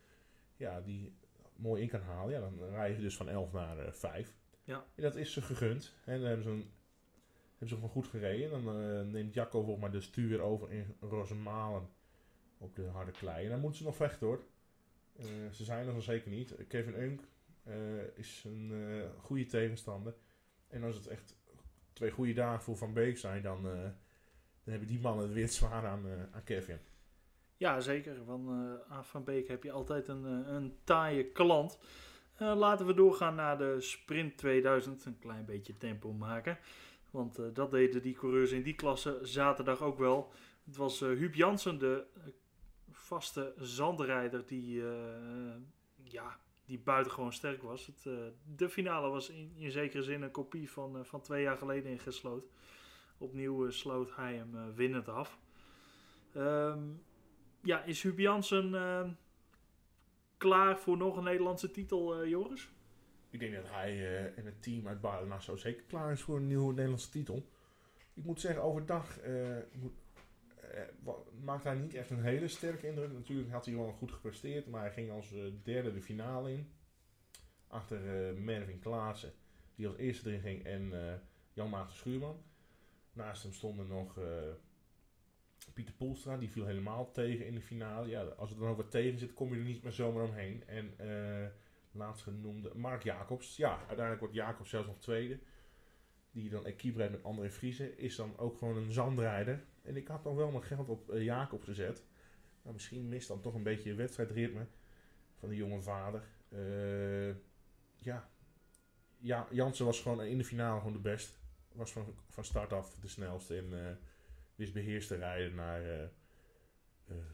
[0.57, 1.14] ja, die
[1.64, 4.35] mooi in kan halen, ja, dan rij je dus van 11 naar uh, eh, 5.
[4.64, 4.85] Ja.
[4.94, 5.94] En dat is ze gegund.
[6.05, 6.70] En dan hebben ze, een,
[7.50, 8.53] hebben ze gewoon goed gereden.
[8.53, 11.88] En dan uh, neemt Jacco volgens mij de stuur over in Rosemalen
[12.59, 13.44] op de harde klei.
[13.44, 14.44] En dan moeten ze nog vechten hoor.
[15.50, 16.55] ze zijn er nog zeker niet.
[16.68, 17.20] Kevin Unk
[18.14, 18.72] is een
[19.18, 20.14] goede tegenstander.
[20.68, 21.37] En als het echt
[21.92, 23.62] twee goede dagen voor Van Beek zijn, dan
[24.64, 26.79] dan hebben die mannen het weer zwaar aan, aan Kevin.
[27.57, 28.25] Ja, zeker.
[28.25, 31.79] Van uh, Van Beek heb je altijd een, uh, een taaie klant.
[32.38, 35.05] laten we doorgaan naar de Sprint 2000.
[35.05, 36.59] Een klein beetje tempo maken.
[37.11, 40.33] Want eh, dat deden die coureurs in die klasse zaterdag ook wel.
[40.64, 42.05] Het was uh, Huub Jansen, de
[42.90, 44.83] vaste zandrijder, die,
[46.03, 47.87] ja, die buitengewoon sterk was.
[47.87, 48.09] Het,
[48.57, 51.99] de finale was in, in zekere zin een kopie van, van twee jaar geleden in
[51.99, 52.45] Gesloot.
[53.19, 55.38] Opnieuw sloot hij hem winnend af.
[56.37, 57.03] Um,
[57.64, 59.11] ja, is Huub Jansen ehm,
[60.37, 62.68] klaar voor nog een Nederlandse titel, Joris?
[63.35, 66.37] Ik denk dat hij uh, en het team uit Baarden zo zeker klaar is voor
[66.37, 67.48] een nieuwe Nederlandse titel.
[68.14, 69.92] Ik moet zeggen, overdag uh, moet,
[71.44, 73.12] maakt hij niet echt een hele sterke indruk.
[73.12, 76.72] Natuurlijk had hij wel goed gepresteerd, maar hij ging als derde de finale in.
[77.66, 78.00] Achter
[78.35, 79.33] Mervin Klaassen,
[79.74, 80.92] die als eerste erin ging, en
[81.53, 82.42] Jan Maarten Schuurman.
[83.12, 84.18] Naast hem stonden nog
[85.72, 88.09] Pieter Poelstra, die viel helemaal tegen in de finale.
[88.09, 90.62] Ja, als er dan wat tegen zit, kom je er niet meer zomaar omheen.
[90.66, 90.94] En
[91.94, 93.57] laatstgenoemde Mark Jacobs.
[93.57, 95.38] Ja, uiteindelijk wordt Jacobs zelfs nog tweede.
[96.31, 97.98] Die dan equipe rijdt met André Vriezen.
[97.98, 99.64] Is dan ook gewoon een zandrijder.
[99.83, 102.05] En ik had dan wel mijn geld op uh, Jacobs gezet.
[102.62, 104.66] Maar misschien mist dan toch een beetje het wedstrijdritme
[105.35, 106.22] van de jonge vader.
[106.48, 107.35] Uh,
[107.96, 108.31] ja.
[109.18, 111.38] ja, Jansen was gewoon in de finale gewoon de best.
[111.72, 113.90] Was van, van start af de snelste en uh,
[114.55, 116.11] wist beheerst te rijden naar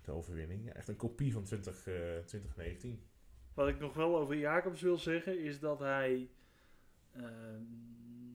[0.02, 0.72] de overwinning.
[0.72, 3.02] echt een kopie van 20, 2019.
[3.54, 6.30] Wat ik nog wel over Jacobs wil zeggen, is dat hij
[7.16, 7.24] uh,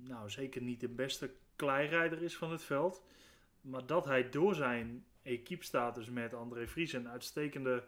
[0.03, 3.03] nou zeker niet de beste kleirijder is van het veld.
[3.61, 7.83] Maar dat hij door zijn equipe-status met André Vries een uitstekende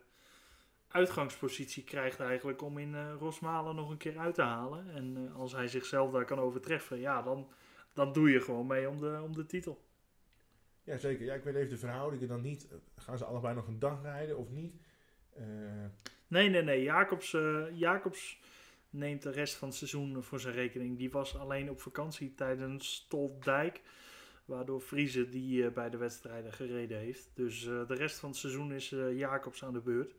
[0.87, 4.91] uitgangspositie krijgt eigenlijk om in Rosmalen nog een keer uit te halen.
[4.91, 7.51] En als hij zichzelf daar kan overtreffen, ja, dan,
[7.93, 9.85] dan doe je gewoon mee om de, om de titel.
[10.87, 11.25] Ja, zeker.
[11.25, 12.67] Ja, ik weet even de verhoudingen dan niet.
[12.95, 14.75] Gaan ze allebei nog een dag rijden of niet?
[15.37, 15.45] Uh,
[16.27, 16.83] Nee, nee, nee.
[16.83, 18.39] Jacobs, uh, Jacobs
[18.89, 20.97] neemt de rest van het seizoen voor zijn rekening.
[20.97, 23.81] Die was alleen op vakantie tijdens Stoltdijk.
[24.45, 27.29] Waardoor Friese die uh, bij de wedstrijden gereden heeft.
[27.33, 30.15] Dus de rest van het seizoen is Jacobs aan de beurt.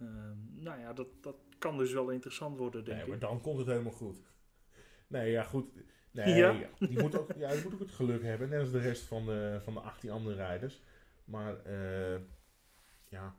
[0.00, 3.10] Ehm, nou ja, dat, dat kan dus wel interessant worden, denk nee, ik.
[3.10, 4.18] maar dan komt het helemaal goed.
[5.06, 5.66] Nee, ja, goed.
[6.14, 6.68] Nee, ja.
[6.78, 8.48] die, moet ook, ja, die moet ook het geluk hebben.
[8.48, 10.82] Net als de rest van de, van de 18 andere rijders.
[11.24, 11.56] Maar
[13.08, 13.36] ja,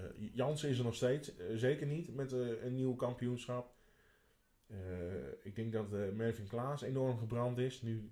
[0.00, 3.76] uh, Jansen is er nog steeds, uh, zeker niet met uh, een nieuw kampioenschap.
[5.42, 7.82] ik denk dat Mervin Klaas enorm gebrand is.
[7.82, 8.10] Nu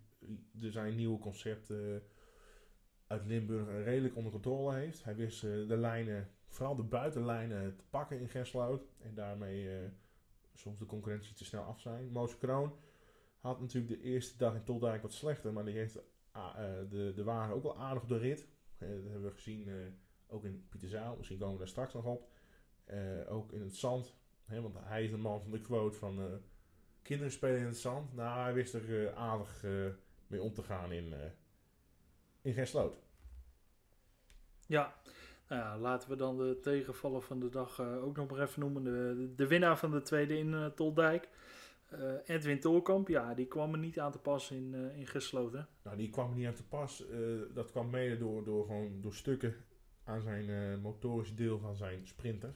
[0.62, 2.02] er zijn nieuwe concepten
[3.06, 5.04] uit Limburg redelijk onder controle heeft.
[5.04, 8.88] Hij wist de lijnen, vooral de buitenlijnen, te pakken in Gersloot.
[9.02, 9.68] En daarmee
[10.54, 12.08] soms de concurrentie te snel af zijn.
[12.08, 12.72] Moos Kroon
[13.46, 15.52] had natuurlijk de eerste dag in Toldijk wat slechter.
[15.52, 15.98] Maar die heeft
[16.90, 18.48] de, de wagen ook wel aardig de rit.
[18.78, 19.68] dat hebben we gezien
[20.28, 22.28] ook in Pieterzaal, misschien komen we daar straks nog op.
[22.90, 24.14] Uh, ook in het zand.
[24.44, 26.24] Hè, want hij is een man van de quote van uh,
[27.02, 28.14] kinderen spelen in het zand.
[28.14, 29.64] Nou, hij wist er uh, aardig
[30.26, 31.14] mee om te gaan in,
[32.42, 32.98] in Gersloot.
[34.66, 34.94] Ja.
[35.48, 38.84] Nou ja, laten we dan de tegenvaller van de dag ook nog maar even noemen.
[38.84, 41.28] De, de winnaar van de tweede in Toldijk.
[42.24, 45.68] Edwin Tolkamp, ja, die kwam er niet aan te pas in, in Gesloten.
[45.82, 47.04] Nou, die kwam er niet aan te pas.
[47.54, 49.54] dat kwam mede door, door, gewoon, door stukken
[50.06, 52.54] aan zijn uh, motorisch deel van zijn sprinter.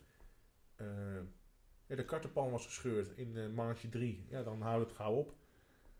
[1.86, 4.26] Ja, de kartenpan was gescheurd in uh, marge 3.
[4.28, 5.34] Ja, dan houdt het gauw op.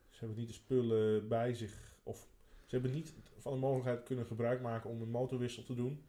[0.09, 1.95] Ze hebben niet de spullen bij zich.
[2.03, 2.29] Of
[2.67, 6.05] ze hebben niet van de mogelijkheid kunnen gebruik maken om een motorwissel te doen.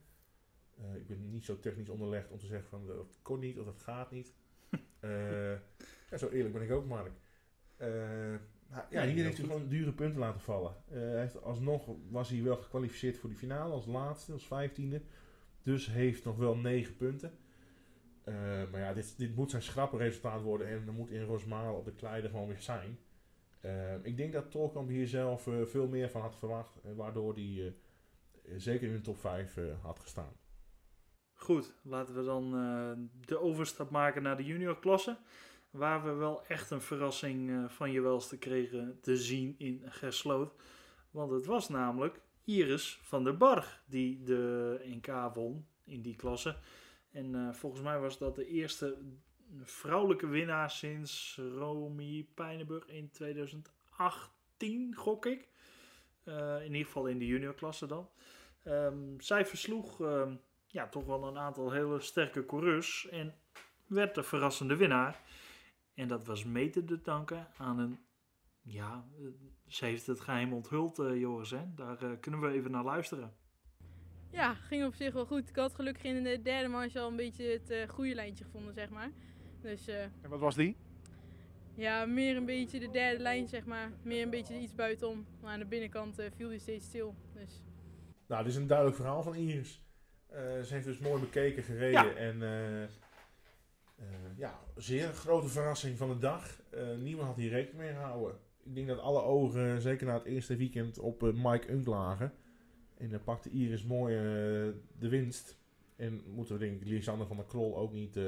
[0.95, 3.81] ik ben niet zo technisch onderlegd om te zeggen van dat kon niet of dat
[3.81, 4.33] gaat niet.
[6.11, 7.11] ja, zo eerlijk ben ik ook, Mark.
[8.89, 10.75] ja, hier heeft hij gewoon dure punten laten vallen.
[10.89, 15.01] hij heeft, alsnog was hij wel gekwalificeerd voor die finale als laatste, als vijftiende.
[15.63, 17.37] Dus heeft nog wel 9 punten.
[18.25, 18.35] Uh,
[18.71, 20.67] maar ja, dit, dit moet zijn schrappenresultaat worden.
[20.67, 22.97] En dan moet in Rosmalen op de Kleide gewoon weer zijn.
[24.03, 26.79] Ik denk dat Tolkamp hier zelf veel meer van had verwacht.
[26.95, 27.75] waardoor hij
[28.57, 30.33] zeker in de top 5 had gestaan.
[31.33, 32.51] Goed, laten we dan
[33.25, 35.17] de overstap maken naar de juniorklasse.
[35.71, 40.53] Waar we wel echt een verrassing van je welste kregen te zien in Gersloot.
[41.11, 46.57] Want het was namelijk Iris van der Barg die de NK won in die klasse.
[47.11, 48.97] En uh, volgens mij was dat de eerste
[49.61, 55.49] vrouwelijke winnaar sinds Romy Pijnenburg in 2018, gok ik.
[56.23, 58.09] Uh, in ieder geval in de juniorklasse dan.
[58.65, 63.35] Um, zij versloeg um, ja, toch wel een aantal hele sterke coureurs en
[63.87, 65.21] werd de verrassende winnaar.
[65.93, 67.99] En dat was mede te danken aan een
[68.63, 69.05] ja,
[69.67, 71.51] ze heeft het geheim onthuld, uh, Joris.
[71.51, 71.73] Hè?
[71.75, 73.33] Daar uh, kunnen we even naar luisteren.
[74.31, 75.49] Ja, ging op zich wel goed.
[75.49, 78.73] Ik had gelukkig in de derde manche al een beetje het uh, goede lijntje gevonden,
[78.73, 79.11] zeg maar.
[79.61, 80.77] Dus, en wat was die?
[81.75, 83.91] Ja, meer een beetje de derde lijn, zeg maar.
[84.03, 85.25] Meer een beetje iets buitenom.
[85.41, 87.15] Maar aan de binnenkant eh, viel hij steeds stil.
[87.33, 87.63] Dus
[88.27, 89.81] Nou, dit is een duidelijk verhaal van Iris.
[90.27, 92.05] Eh, ze heeft dus mooi bekeken, gereden.
[92.05, 92.13] Ja.
[92.13, 92.41] En
[94.01, 96.61] eh, ja, zeer grote verrassing van de dag.
[96.69, 98.37] Eh, niemand had hier rekening mee gehouden.
[98.63, 102.33] Ik denk dat alle ogen, zeker na het eerste weekend, op eh, Mike Unk lagen.
[102.97, 104.15] En dan pakte Iris mooi
[104.99, 105.57] de winst.
[105.95, 108.19] En moeten we denk ik van der Krol ook niet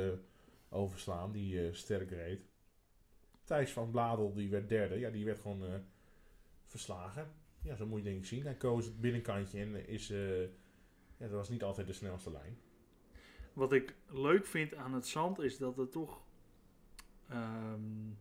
[0.69, 2.41] overslaan, die sterk reed.
[3.43, 4.99] Thijs van Bladel, die werd derde.
[4.99, 5.83] Ja, die werd gewoon
[6.65, 7.27] verslagen.
[7.61, 8.43] Ja, zo moet je denk ik zien.
[8.43, 10.07] Hij koos het binnenkantje en is...
[10.07, 12.57] ja, dat was niet altijd de snelste lijn.
[13.53, 16.21] Wat ik leuk vind aan het zand is dat het toch
[17.29, 18.11] ehm,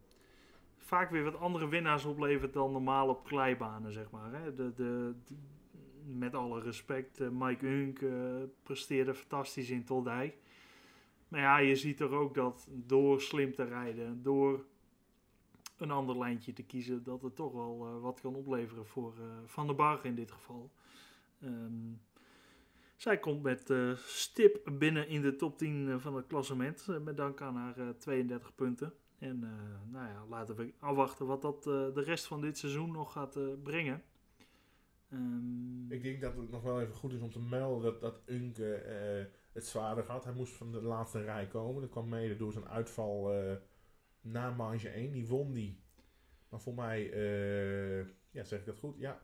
[0.77, 4.33] vaak weer wat andere winnaars oplevert dan normaal op kleibanen, zeg maar.
[4.33, 4.55] Hè.
[4.55, 5.15] De, de,
[6.05, 10.37] met alle respect, eh, Mike Hunk eh, presteerde fantastisch in Toldijk.
[11.29, 14.65] Maar ja, je ziet er ook dat door slim te rijden, door
[15.77, 19.15] een ander lijntje te kiezen, dat het toch wel eh, wat kan opleveren voor
[19.47, 20.71] Van der Barg in dit geval.
[21.41, 21.93] Ehm,
[23.03, 26.87] zij komt met eh, stip binnen in de top 10 eh, van het klassement.
[26.89, 28.93] eh, met dank aan haar eh, 32 punten.
[29.19, 29.39] En
[29.91, 34.03] nou ja, laten we afwachten wat dat de rest van dit seizoen nog gaat brengen.
[35.09, 38.83] Ehm, Ik denk dat het nog wel even goed is om te melden dat, Unke
[39.53, 40.25] het zwaarder had.
[40.25, 41.81] Hij moest van de laatste rij komen.
[41.83, 43.35] Dat kwam mede door zijn uitval
[44.21, 45.13] na marge 1.
[45.13, 45.81] Die won die.
[46.49, 47.03] Maar voor mij,
[48.31, 48.99] ja zeg ik dat goed?
[48.99, 49.21] Ja.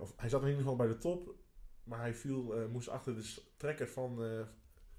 [0.00, 1.34] Of, hij zat in ieder geval bij de top.
[1.86, 4.46] Maar hij viel, eh, moest achter de trekker van eh,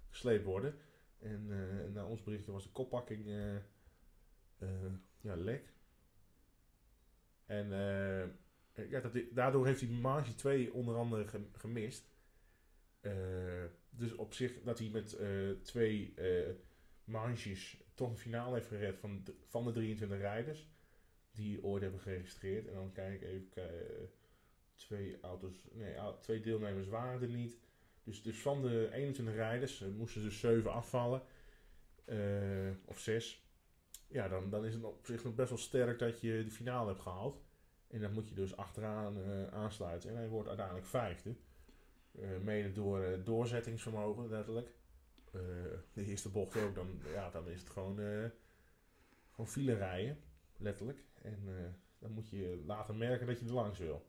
[0.10, 0.76] gesleept worden.
[1.20, 3.26] En eh naar ons berichtje was de koppakking
[5.22, 5.74] ja, lek.
[7.46, 7.70] En
[8.90, 12.10] ja, dat, daardoor heeft hij marge 2 onder andere ge- gemist.
[13.90, 15.18] Dus op zich dat hij met
[15.64, 16.14] twee
[17.04, 20.68] marges toch een finale heeft gered van, de- van de 23 rijders.
[21.32, 22.68] Die ooit hebben geregistreerd.
[22.68, 23.64] En dan kijk ik even,
[24.78, 27.58] twee auto's, nee, twee deelnemers waren er niet.
[28.08, 31.22] Dus, dus van de 21 rijders eh, moesten dus 7 afvallen.
[32.06, 33.46] Eh, of 6.
[34.08, 36.88] Ja, dan, dan is het op zich nog best wel sterk dat je de finale
[36.88, 37.42] hebt gehaald.
[37.88, 40.10] En dan moet je dus achteraan eh, aansluiten.
[40.10, 41.36] En hij wordt uiteindelijk vijfde.
[42.42, 44.72] Mede door doorzettingsvermogen, letterlijk.
[45.94, 47.96] De eerste bocht ook, dan, ja, dan is het gewoon,
[49.32, 50.18] gewoon file rijden,
[50.58, 51.04] letterlijk.
[51.22, 51.40] En
[52.00, 54.06] dan moet je laten merken dat je er langs wil.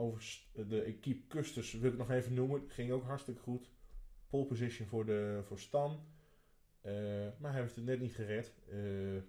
[0.00, 2.62] Overigens, de equipe Custers wil ik nog even noemen.
[2.68, 3.70] Ging ook hartstikke goed.
[4.28, 6.00] Pole position voor, de, voor Stan.
[6.80, 6.92] Eh,
[7.38, 8.54] maar hij heeft het net niet gered.
[8.68, 9.22] Eh,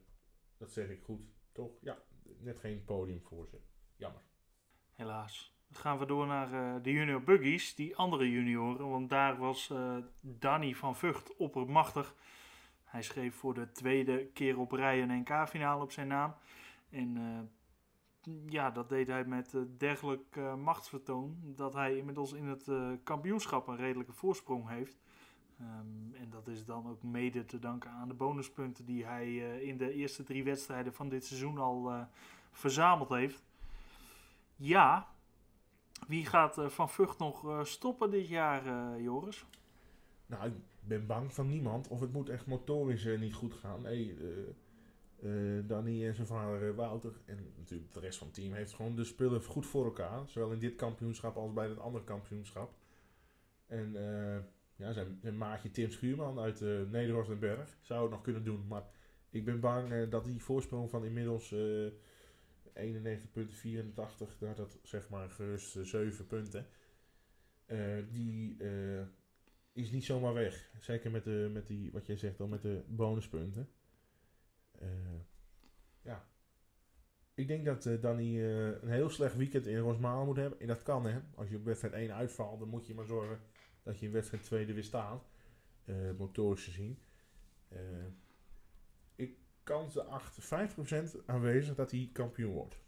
[0.57, 1.71] dat zeg ik goed, toch?
[1.81, 1.97] Ja,
[2.39, 3.57] net geen podium voor ze.
[3.95, 4.21] Jammer.
[4.93, 5.55] Helaas.
[5.67, 8.89] Dan gaan we door naar eh, de junior buggies, die andere junioren.
[8.89, 9.73] Want daar was
[10.19, 12.15] Danny van Vught oppermachtig.
[12.83, 16.35] Hij schreef voor de tweede keer op rij een NK-finale op zijn naam.
[16.89, 17.17] En
[18.45, 21.37] ja, dat deed hij met eh, dergelijk eh, machtsvertoon.
[21.55, 24.99] Dat hij inmiddels in het eh, kampioenschap een redelijke voorsprong heeft.
[25.59, 29.77] Ehm, en dat is dan ook mede te danken aan de bonuspunten die hij in
[29.77, 32.07] de eerste drie wedstrijden van dit seizoen al
[32.51, 33.43] verzameld heeft.
[34.55, 35.07] Ja,
[36.07, 39.45] wie gaat Van Vught nog stoppen dit jaar, Joris?
[40.25, 41.87] Nou, ik ben bang van niemand.
[41.87, 43.81] Of het moet echt motorisch niet goed gaan.
[43.81, 44.17] Nee,
[45.21, 48.73] eh, Danny en zijn vader eh, Wouter en natuurlijk de rest van het team heeft
[48.73, 50.29] gewoon de spullen goed voor elkaar.
[50.29, 52.73] Zowel in dit kampioenschap als bij het andere kampioenschap.
[53.67, 54.39] En eh,
[54.75, 56.59] ja, zijn, maatje Tim Schuurman uit
[56.91, 58.67] Nederhorst en Berg zou het nog kunnen doen.
[58.67, 58.83] Maar
[59.29, 61.91] ik ben bang dat die voorsprong van inmiddels eh
[62.73, 66.67] 91,84, dat dat zeg maar gerust eh, 7 punten.
[68.11, 68.57] die
[69.73, 70.69] is niet zomaar weg.
[70.79, 73.69] Zeker met, de, met die, wat jij zegt dan, met de bonuspunten.
[74.81, 74.87] Eh,
[76.01, 76.25] ja.
[77.33, 80.59] Ik denk dat eh, Danny eh, een heel slecht weekend in Rosmalen moet hebben.
[80.59, 81.19] En dat kan hè.
[81.35, 83.39] Als je op wedstrijd 1 uitvalt, dan moet je maar zorgen
[83.83, 85.29] dat je in wedstrijd 2 er weer staat.
[85.85, 86.99] eh, motorisch gezien.
[89.15, 92.79] Ik kans de 8, 5% aanwezig dat hij kampioen wordt.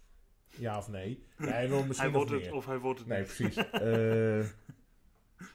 [0.49, 1.23] Ja of nee?
[1.37, 2.53] Nee, hij wil misschien Hij wordt het meer.
[2.53, 3.27] of hij wordt het Nee, niet.
[3.27, 3.55] precies.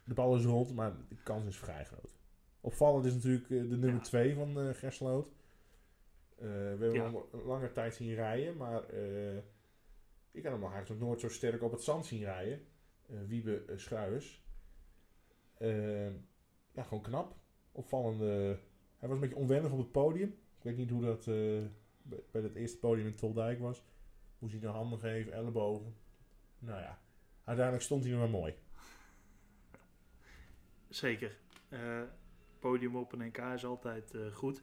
[0.05, 2.17] De bal is rond, maar de kans is vrij groot.
[2.61, 3.99] Opvallend is natuurlijk de nummer Ja.
[4.01, 5.33] 2 van eh Gersloot.
[6.39, 7.05] Eh, we hebben Ja.
[7.05, 9.37] hem al een lange tijd zien rijden, maar eh,
[10.31, 12.67] ik heb hem nog eigenlijk nog nooit zo sterk op het zand zien rijden.
[13.09, 14.45] Eh, Wiebe Schruijers.
[15.55, 16.07] Eh,
[16.73, 17.37] ja, gewoon knap.
[17.73, 18.59] Opvallende.
[18.99, 20.29] Hij was een beetje onwennig op het podium.
[20.29, 21.25] Ik weet niet hoe dat
[22.03, 23.85] bij, het eerste podium in Toldijk was.
[24.39, 25.95] Moest hij naar handen geven, ellebogen.
[26.59, 27.01] Nou ja,
[27.45, 28.55] uiteindelijk stond hij er maar mooi.
[30.89, 31.39] Zeker.
[32.59, 34.63] Podium op een NK is altijd goed.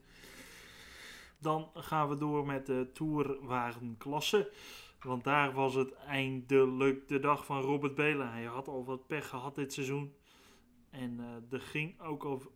[1.45, 4.51] Dan gaan we door met de Tourwagenklasse.
[4.99, 8.31] Want daar was het eindelijk de dag van Robert Belen.
[8.31, 10.15] Hij had al wat pech gehad dit seizoen.
[10.89, 12.51] En uh, er ging ook op,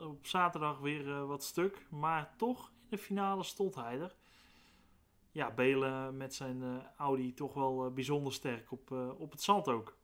[0.00, 1.86] op zaterdag weer uh, wat stuk.
[1.90, 4.14] Maar toch, in de finale stond hij er.
[5.30, 9.96] Ja, Belen met zijn Audi toch wel bijzonder sterk op, op het zand ook.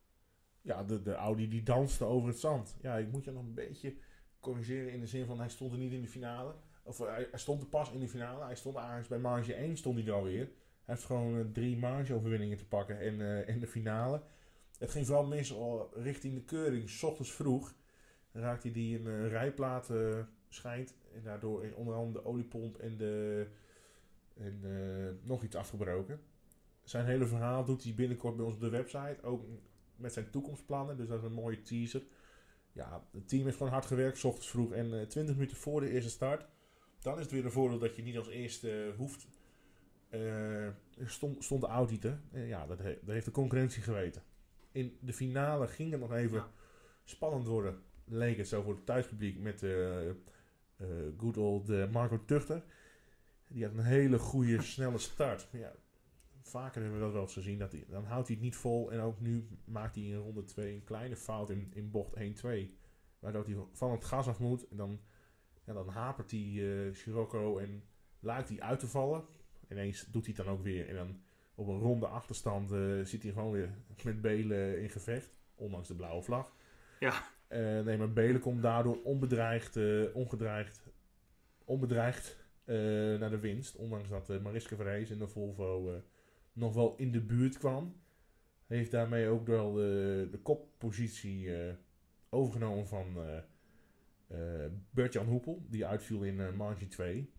[0.62, 2.76] Ja, de, de Audi die danste over het zand.
[2.82, 3.96] Ja, ik moet je nog een beetje
[4.40, 6.54] corrigeren in de zin van hij stond er niet in de finale.
[6.82, 8.44] Of hij, hij stond er pas in de finale.
[8.44, 10.50] Hij stond ergens bij marge 1 stond hij er alweer.
[10.84, 14.22] Hij heeft gewoon uh, drie margeoverwinningen te pakken in, uh, in de finale.
[14.78, 16.88] Het ging vooral mis al richting de keuring.
[16.88, 17.74] S ochtends vroeg
[18.32, 19.90] raakte hij die een uh, rijplaat
[20.48, 20.94] schijnt.
[21.14, 23.46] En daardoor onder andere de oliepomp en, de,
[24.36, 24.60] en
[25.22, 26.20] nog iets afgebroken.
[26.82, 29.22] Zijn hele verhaal doet hij binnenkort bij ons op de website.
[29.22, 29.44] Ook
[29.96, 30.96] met zijn toekomstplannen.
[30.96, 32.02] Dus dat is een mooie teaser.
[32.72, 34.72] Ja, het team heeft gewoon hard gewerkt, s ochtends vroeg.
[34.72, 36.46] En 20 minuten voor de eerste start.
[37.00, 39.26] Dan is het weer een voordeel dat je niet als eerste hoeft
[40.10, 40.68] uh,
[41.04, 42.16] stond, stond de Audi te.
[42.32, 44.22] Uh, ja, dat, he, dat, heeft de concurrentie geweten.
[44.72, 46.50] In de finale ging het nog even ja.
[47.04, 47.82] spannend worden.
[48.04, 49.66] Leek het zo voor het thuispubliek met
[51.16, 52.62] good old Marco Tuchter.
[53.48, 55.48] Die had een hele goede, snelle start.
[55.52, 55.72] Ja,
[56.42, 57.58] vaker hebben we dat wel eens gezien.
[57.58, 58.92] Dat hij, dan houdt hij het niet vol.
[58.92, 62.20] En ook nu maakt hij in ronde 2 een kleine fout in, in bocht 1-2.
[63.18, 64.68] Waardoor hij van het gas af moet.
[64.68, 65.00] En dan,
[65.70, 67.82] ja, dan hapert hij uh, Scirocco en
[68.20, 69.24] lijkt hij uit te vallen
[69.70, 70.88] ineens doet hij het dan ook weer.
[70.88, 71.20] En dan
[71.54, 73.70] op een ronde achterstand uh, zit hij gewoon weer
[74.04, 75.30] met Belen in gevecht.
[75.54, 76.54] Ondanks de blauwe vlag.
[77.00, 77.28] Ja.
[77.48, 79.78] Uh, nee, maar Belen komt daardoor onbedreigd,
[80.12, 80.82] ongedreigd,
[81.64, 82.38] onbedreigd
[83.18, 83.76] naar de winst.
[83.76, 86.02] Ondanks dat Mariska Verhees in de Volvo
[86.52, 87.96] nog wel in de buurt kwam.
[88.66, 91.50] Heeft daarmee ook wel de, de koppositie
[92.28, 93.16] overgenomen van
[94.90, 95.66] Bert-Jan Hoepel.
[95.68, 97.32] Die uitviel in uh, Marge 2.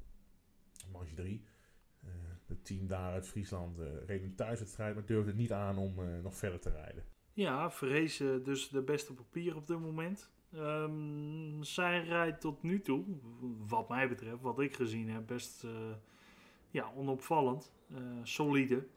[0.92, 1.46] Marge 3
[2.52, 6.00] het team daar uit Friesland uh, reed een thuiswedstrijd, maar durfde het niet aan om
[6.00, 7.04] uh, nog verder te rijden.
[7.34, 10.32] Ja, vrezen dus de beste papier op dit moment.
[10.56, 13.06] Um, zij rijdt tot nu toe,
[13.68, 15.72] wat mij betreft, wat ik gezien heb, best uh,
[16.70, 17.72] ja, onopvallend.
[18.24, 18.88] solide.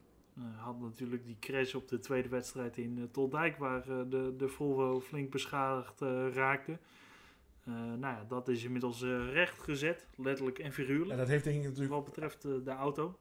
[0.57, 5.01] had natuurlijk die crash op de tweede wedstrijd in uh, Toldijk, waar de, de Volvo
[5.01, 6.01] flink beschadigd
[6.33, 6.79] raakte.
[7.65, 11.11] Nou ja, dat is inmiddels recht gezet, letterlijk en figuurlijk.
[11.11, 11.95] En dat heeft denk ik natuurlijk...
[11.95, 13.19] Wat betreft de auto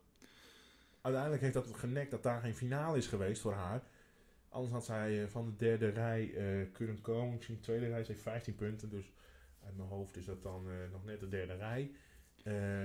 [1.03, 3.83] uiteindelijk heeft dat genekt dat daar geen finale is geweest voor haar.
[4.49, 6.35] Anders had zij eh, van de derde rij
[6.71, 7.33] kunnen komen.
[7.35, 8.03] Misschien de tweede rij.
[8.03, 8.89] Ze heeft 15 punten.
[8.89, 9.11] Dus
[9.65, 11.91] uit mijn hoofd is dat dan nog net de derde rij.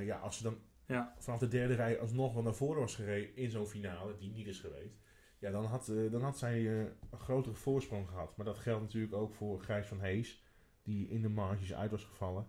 [0.04, 1.14] Ja, als ze dan ja.
[1.18, 4.46] vanaf de derde rij alsnog wel naar voren was gereden in zo'n finale, die niet
[4.46, 4.96] is geweest.
[5.38, 8.36] Ja, dan had, dan had zij een grotere voorsprong gehad.
[8.36, 10.42] Maar dat geldt natuurlijk ook voor Gijs van Hees,
[10.88, 12.46] die in de marges uit was gevallen.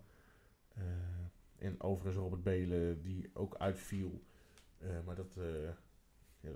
[1.58, 4.22] en overigens Robert Belen, die ook uitviel.
[4.84, 5.70] Uh, maar dat, uh,
[6.40, 6.50] ja,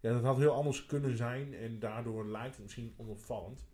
[0.00, 3.66] ja, dat had heel anders kunnen zijn en daardoor lijkt het misschien onopvallend.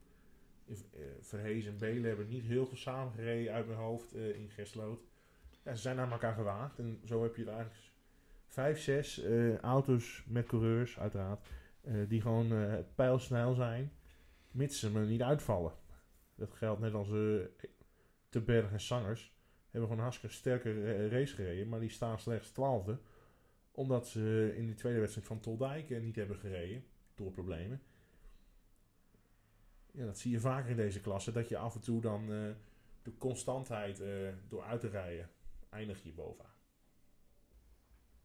[0.67, 0.77] Uh,
[1.21, 5.01] Verhees en Belen hebben niet heel veel samengereden uit mijn hoofd in Gesloot.
[5.63, 7.83] Ja, ze zijn naar elkaar gewaagd en zo heb je het eigenlijk
[8.47, 9.25] vijf, zes
[9.61, 11.49] auto's met coureurs uiteraard.
[12.09, 13.93] die gewoon pijlsnel zijn,
[14.51, 15.73] mits ze me niet uitvallen.
[16.35, 17.09] Dat geldt net als
[18.29, 19.33] Te Berg en Sangers.
[19.71, 22.99] Hebben gewoon hartstikke sterke race gereden, maar die staan slechts twaalfde
[23.75, 26.85] omdat ze in de tweede wedstrijd van Toldijk niet hebben gereden.
[27.15, 27.83] Door problemen.
[29.91, 31.33] Ja, dat zie je vaker in deze klasse.
[31.33, 32.51] Dat je af en toe dan uh,
[33.03, 35.31] de constantheid uh, door uit te rijden
[35.69, 36.53] eindig je bovenaan.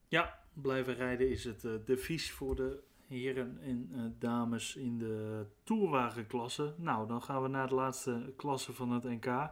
[0.08, 6.74] Ja, blijven rijden is het uh, devies voor de heren en dames in de toerwagenklasse.
[6.78, 9.52] Nou, dan gaan we naar de laatste klasse van het NK.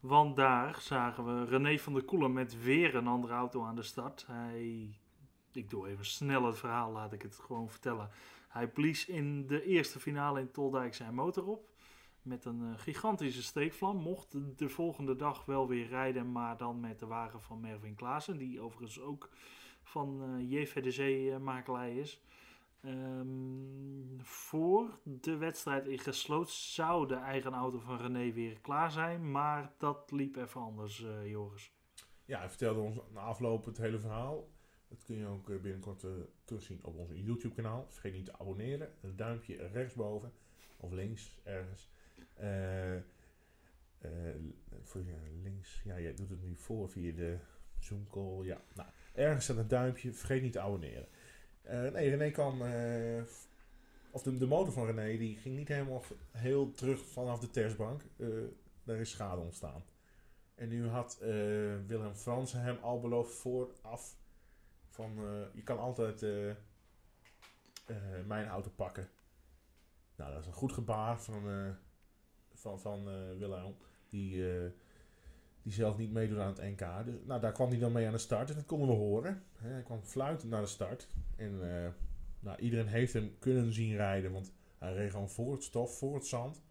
[0.00, 3.82] Want daar zagen we René van der Koelen met weer een andere auto aan de
[3.82, 4.26] start.
[4.26, 4.90] Hij
[5.56, 8.10] ik doe even snel het verhaal, laat ik het gewoon vertellen.
[8.48, 11.70] Hij blies in de eerste finale in Toldijk zijn motor op.
[12.22, 13.96] Met een uh, gigantische steekvlam.
[13.96, 18.38] Mocht de volgende dag wel weer rijden, maar dan met de wagen van Mervin Klaassen.
[18.38, 19.30] Die overigens ook
[19.82, 22.22] van uh, JVDC uh, makelij is.
[22.84, 29.30] Um, voor de wedstrijd in gesloten zou de eigen auto van René weer klaar zijn.
[29.30, 31.72] Maar dat liep even anders, uh, Joris.
[32.24, 34.48] Ja, hij vertelde ons na afloop het hele verhaal.
[34.88, 36.10] Dat kun je ook eh, binnenkort uh,
[36.44, 37.86] terugzien op ons YouTube kanaal.
[37.88, 38.92] Vergeet niet te abonneren.
[39.00, 40.32] Een duimpje rechtsboven
[40.76, 41.90] of links ergens.
[42.40, 42.96] Uh,
[44.82, 45.02] voor
[45.42, 47.38] links, ja, jij doet het nu voor via de
[47.78, 48.44] Zoom call.
[48.44, 50.12] Ja, nou, ergens staat een duimpje.
[50.12, 51.08] Vergeet niet te abonneren.
[51.68, 52.62] Nee, René kan.
[54.10, 58.02] of de, de motor van René die ging niet helemaal heel terug vanaf de testbank.
[58.84, 59.84] daar is schade ontstaan.
[60.54, 61.18] En nu had
[61.86, 64.16] Willem Fransen hem al beloofd vooraf
[64.88, 65.14] van
[65.52, 66.20] je kan altijd
[68.26, 69.08] mijn auto pakken.
[70.16, 71.42] Nou, dat is een goed gebaar van,
[72.54, 73.04] van, van
[73.38, 73.76] Willem.
[74.08, 74.44] Die
[75.66, 77.04] die zelf niet meedoet aan het NK.
[77.04, 78.50] Dus nou, daar kwam hij dan mee aan de start.
[78.50, 79.42] En dat konden we horen.
[79.56, 81.08] Hij kwam fluitend naar de start.
[81.36, 81.88] En uh,
[82.40, 84.32] nou, iedereen heeft hem kunnen zien rijden.
[84.32, 86.62] Want hij reed gewoon voor het stof, voor het zand.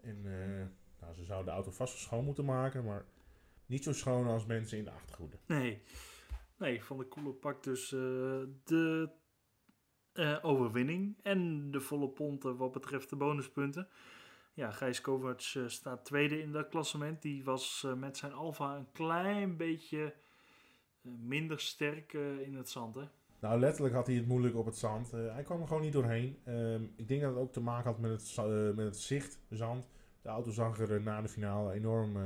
[0.00, 0.64] En uh,
[1.00, 2.84] nou, ze zouden de auto vast wel schoon moeten maken.
[2.84, 3.04] Maar
[3.66, 5.36] niet zo schoon als mensen in de achtergoede.
[5.46, 5.82] Nee.
[6.58, 8.00] Nee, Van de Koele pakt dus uh,
[8.64, 9.10] de
[10.42, 11.18] overwinning.
[11.22, 13.88] En de volle ponten wat betreft de bonuspunten.
[14.56, 17.22] Ja, Gijs Kovacs uh, staat tweede in dat klassement.
[17.22, 20.14] Die was uh, met zijn Alfa een klein beetje
[21.02, 22.94] uh, minder sterk in het zand.
[22.94, 23.02] Hè?
[23.40, 25.10] Nou, letterlijk had hij het moeilijk op het zand.
[25.10, 26.38] hij kwam er gewoon niet doorheen.
[26.44, 29.88] Ehm, ik denk dat het ook te maken had met het, met het zicht, zand.
[30.22, 32.16] De auto zag er na de finale enorm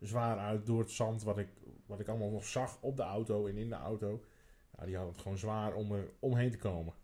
[0.00, 1.22] zwaar uit door het zand.
[1.22, 1.48] Wat ik,
[1.86, 4.22] wat ik allemaal nog zag op de auto en in de auto.
[4.78, 6.94] Ja, die had het gewoon zwaar om er omheen te komen.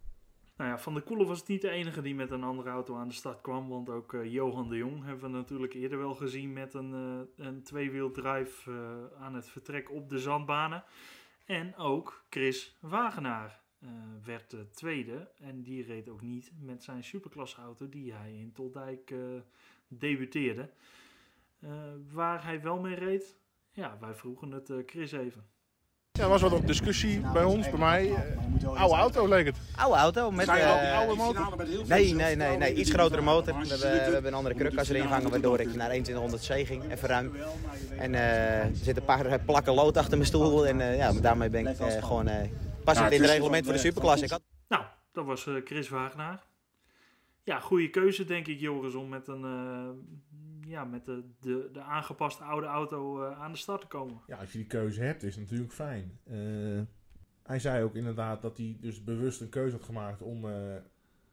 [0.63, 2.97] Nou ja, Van der Koelen was het niet de enige die met een andere auto
[2.97, 3.69] aan de start kwam.
[3.69, 6.93] Want ook uh, Johan de Jong hebben we natuurlijk eerder wel gezien met een,
[7.39, 10.85] uh, een tweewieldrive uh, aan het vertrek op de zandbanen.
[11.45, 13.61] En ook Chris Wagenaar
[14.25, 15.31] werd de tweede.
[15.39, 19.15] En die reed ook niet met zijn superklasse auto die hij in Toldijk
[19.89, 20.71] debuteerde.
[22.13, 23.37] waar hij wel mee reed,
[23.71, 25.47] ja, wij vroegen het Chris even.
[26.19, 28.13] Ja, er was wat op discussie bij ons, bij mij.
[28.65, 29.57] Oude auto leek het.
[29.77, 30.49] Oude auto met...
[30.49, 31.67] Uh, die oude motor?
[31.87, 32.75] Nee, nee, nee, nee.
[32.75, 33.59] Iets grotere motor.
[33.59, 36.93] We hebben, we hebben een andere krukkas erin gehangen waardoor ik naar 2100C ging.
[36.93, 37.33] Even ruim.
[37.99, 40.67] En uh, er zitten een paar plakken lood achter mijn stoel.
[40.67, 42.29] En ja, daarmee ben ik gewoon
[42.85, 44.41] passend in het reglement voor de superklasse.
[44.69, 46.43] Nou, dat was Chris Wagenaar.
[47.45, 49.45] Ja, goede keuze denk ik Joris om met een
[50.73, 54.21] ja, met de, de, de aangepaste oude auto uh, aan de start te komen.
[54.27, 56.19] Ja, als je die keuze hebt, is het natuurlijk fijn.
[56.25, 56.81] Uh,
[57.43, 60.47] hij zei ook inderdaad dat hij dus bewust een keuze had gemaakt om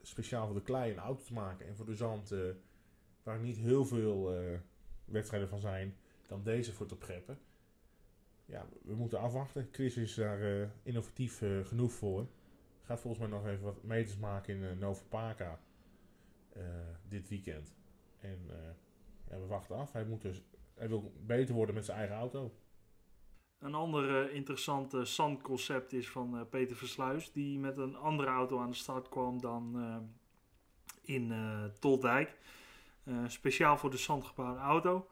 [0.02, 1.68] speciaal voor de klei een auto te maken.
[1.68, 2.34] En voor de zand,
[3.24, 4.34] waar niet heel veel
[5.06, 5.96] wedstrijden van zijn,
[6.28, 7.40] dan deze voor te preppen.
[8.46, 9.68] Ja, we moeten afwachten.
[9.72, 12.28] Chris is daar innovatief genoeg voor.
[12.84, 15.60] Gaat volgens mij nog even wat meters maken in Nova Parka
[17.08, 17.76] dit weekend.
[18.20, 18.40] En
[19.30, 19.92] ja, we wachten af.
[19.92, 20.42] Hij, moet dus,
[20.74, 22.54] hij wil beter worden met zijn eigen auto.
[23.60, 28.70] Een ander uh, interessant zandconcept is van Peter Versluis, die met een andere auto aan
[28.70, 29.84] de start kwam dan
[31.02, 31.34] in
[31.80, 32.38] Toldijk.
[33.28, 35.08] speciaal voor de zandgebouwde auto.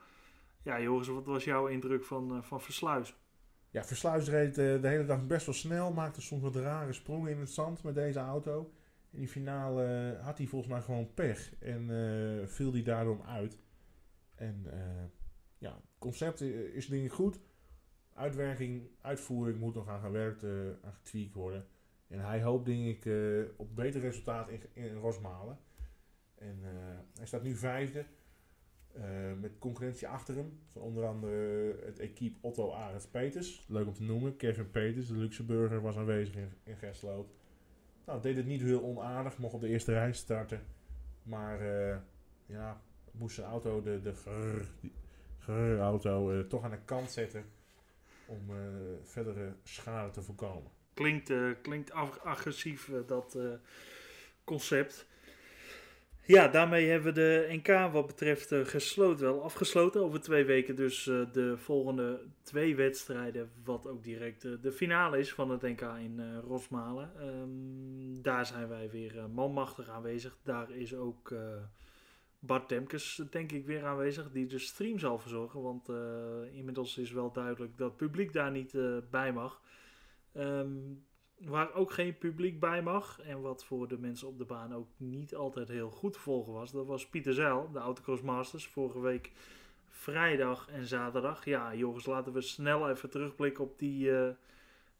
[0.64, 3.16] Ja, Joris, wat was jouw indruk van, van Versluis?
[3.70, 7.40] Ja, Versluis reed de hele dag best wel snel, maakte soms wat rare sprongen in
[7.40, 8.72] het zand met deze auto.
[9.18, 11.89] In die finale had hij volgens mij gewoon pech en
[12.47, 13.59] viel hij daarom uit.
[14.36, 15.03] En uh,
[15.57, 17.39] ja, concept is denk goed.
[18.13, 21.65] Uitwerking, uitvoering moet nog aan gewerkt, uh, aan getweakt worden.
[22.07, 25.59] En hij hoopt denk ik uh, op beter resultaat in, in Rosmalen.
[26.36, 26.59] En
[27.13, 28.05] hij staat nu vijfde.
[29.39, 30.59] met concurrentie achter hem.
[30.72, 33.65] Van onder andere het equipe Otto Arends Peters.
[33.68, 34.36] Leuk om te noemen.
[34.36, 37.36] Kevin Peters, de Luxemburger, was aanwezig in, in Gersloot.
[38.08, 39.38] Nou, deed het niet heel onaardig.
[39.38, 40.62] Mocht op de eerste rij starten.
[41.24, 41.64] Maar
[42.45, 42.82] ja,
[43.12, 44.14] moest zijn auto, de, de
[45.39, 47.45] grrr, auto, uh, toch aan de kant zetten
[48.26, 48.58] om uh,
[49.03, 50.72] verdere schade te voorkomen.
[50.93, 51.91] Klinkt, klinkt
[52.24, 53.38] agressief dat
[54.43, 55.08] concept.
[56.28, 60.01] Ja, daarmee hebben we de NK wat betreft gesloten, wel afgesloten.
[60.01, 65.49] Over twee weken dus de volgende twee wedstrijden, wat ook direct de finale is van
[65.49, 67.11] het NK in Rosmalen.
[67.21, 70.38] Um, daar zijn wij weer manmachtig aanwezig.
[70.43, 71.34] Daar is ook
[72.39, 75.61] Bart Demkes, denk ik, weer aanwezig, die de stream zal verzorgen.
[75.61, 75.89] Want
[76.51, 78.78] inmiddels is wel duidelijk dat het publiek daar niet
[79.09, 79.61] bij mag.
[80.34, 81.05] Um,
[81.38, 84.88] waar ook geen publiek bij mag, en wat voor de mensen op de baan ook
[84.98, 89.00] niet altijd heel goed te volgen was, dat was Pieter Zeil, de Autocross Masters, vorige
[89.00, 89.32] week
[89.90, 91.46] vrijdag en zaterdag.
[91.46, 94.30] Ja, Joris, laten we snel even terugblikken op die, uh,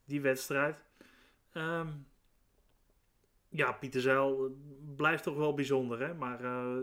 [0.04, 0.84] die wedstrijd.
[1.54, 2.06] Um,
[3.48, 4.52] ja, Pieter Zeil eh,
[4.96, 6.14] blijft toch wel bijzonder, hè?
[6.14, 6.76] Maar uh,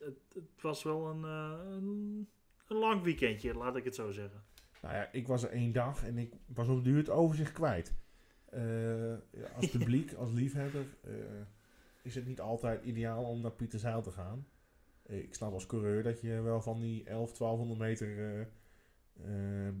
[0.00, 2.28] het, het, was wel een, een,
[2.66, 4.42] lang weekendje, laat ik het zo zeggen.
[4.82, 7.94] Nou ja, ik was er één dag en ik was op duur het overzicht kwijt.
[8.54, 9.14] Uh,
[9.56, 10.86] als publiek, als liefhebber,
[12.02, 14.46] is het niet altijd ideaal om naar Pieter Zeil te gaan.
[15.06, 18.48] ik snap als coureur dat je wel van die 11, 1200 meter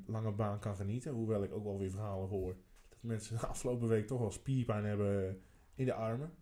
[0.06, 1.12] lange baan kan genieten.
[1.12, 2.56] Hoewel ik ook wel weer verhalen hoor
[2.88, 5.42] dat mensen de afgelopen week toch wel spierpijn hebben
[5.74, 6.32] in de armen.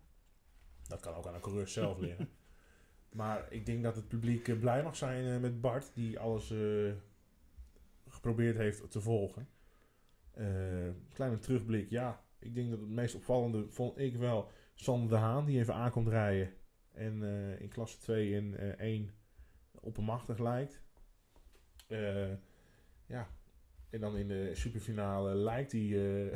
[0.87, 2.29] Dat kan ook aan de coureur zelf liggen.
[3.11, 6.53] Maar ik denk dat het publiek eh, blij mag zijn eh, met Bart, die alles
[8.07, 9.47] geprobeerd heeft te volgen.
[10.39, 12.23] Uh, kleine terugblik, ja.
[12.39, 16.07] Ik denk dat het meest opvallende vond ik wel Sander de Haan, die even aankomt
[16.07, 16.53] rijden.
[16.93, 19.11] En uh, in klasse 2 en uh, 1
[19.79, 20.81] oppermachtig lijkt.
[23.05, 23.27] ja,
[23.89, 26.33] en dan in de superfinale lijkt hij de,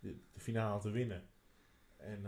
[0.00, 1.22] de, finale te winnen.
[1.96, 2.22] En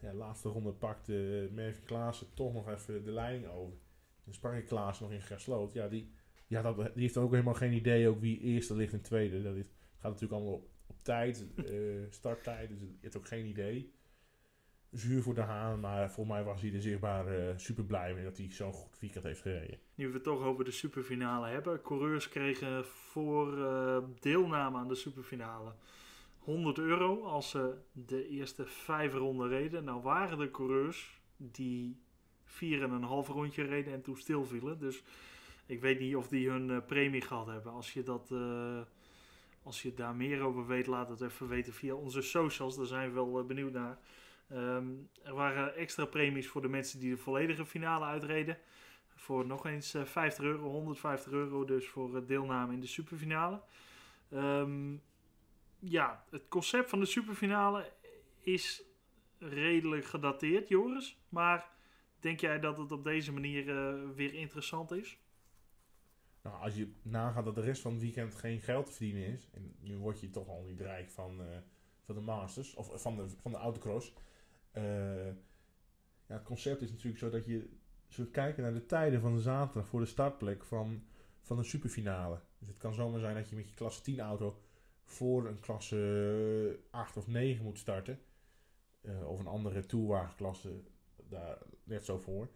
[0.00, 1.08] ja, laatste ronde pakt
[1.50, 3.78] Mervyn Klaassen toch nog even de leiding over.
[4.24, 5.72] Dan sprak ik Klaassen nog in Gersloot.
[5.72, 6.12] Ja, die,
[6.46, 9.42] ja, dat, die heeft ook helemaal geen idee ook wie eerste ligt en tweede.
[9.42, 9.66] Dat is,
[10.02, 13.92] gaat natuurlijk allemaal op, tijd, uh, starttijd, dus je hebt ook geen idee.
[14.90, 18.24] Zuur voor de Haan, maar voor mij was hij er zichtbaar uh, super blij mee
[18.24, 19.78] dat hij zo'n goed weekend heeft gereden.
[19.94, 21.82] Nu we het toch over de superfinale hebben.
[21.82, 25.74] Coureurs kregen voor uh, deelname aan de superfinale
[26.38, 29.84] 100 euro als ze de eerste vijf ronden reden.
[29.84, 32.00] Nou waren de coureurs die
[32.44, 34.78] vier en een half rondje reden en toen stilvielen.
[34.78, 35.02] Dus
[35.66, 37.72] ik weet niet of die hun premie gehad hebben.
[37.72, 38.30] Als je, dat,
[39.62, 42.76] als je daar meer over weet, laat het even weten via onze socials.
[42.76, 43.98] Daar zijn we wel uh, benieuwd naar.
[44.52, 48.58] Um, er waren extra premies voor de mensen die de volledige finale uitreden.
[49.14, 53.60] Voor nog eens 50 euro, 150 euro dus voor deelname in de superfinale.
[54.32, 55.02] Um,
[55.78, 57.92] ja, het concept van de superfinale
[58.40, 58.82] is
[59.38, 61.18] redelijk gedateerd, Joris.
[61.28, 61.68] Maar
[62.20, 63.64] denk jij dat het op deze manier
[64.14, 65.18] weer interessant is?
[66.42, 69.50] Nou, als je nagaat dat de rest van het weekend geen geld te verdienen is.
[69.54, 71.46] En nu word je toch al niet rijk van, uh,
[72.00, 72.74] van de Masters.
[72.74, 74.14] Of van de, van de autocross.
[74.72, 75.26] Uh,
[76.26, 77.70] ja, het concept is natuurlijk zo dat je
[78.08, 81.04] zult kijken naar de tijden van de zaterdag voor de startplek van,
[81.40, 82.40] van een superfinale.
[82.58, 84.62] Dus het kan zomaar zijn dat je met je klasse 10 auto
[85.04, 88.20] voor een klasse 8 of 9 moet starten.
[89.24, 90.82] Of een andere toerwagenklasse
[91.28, 92.48] daar net zo voor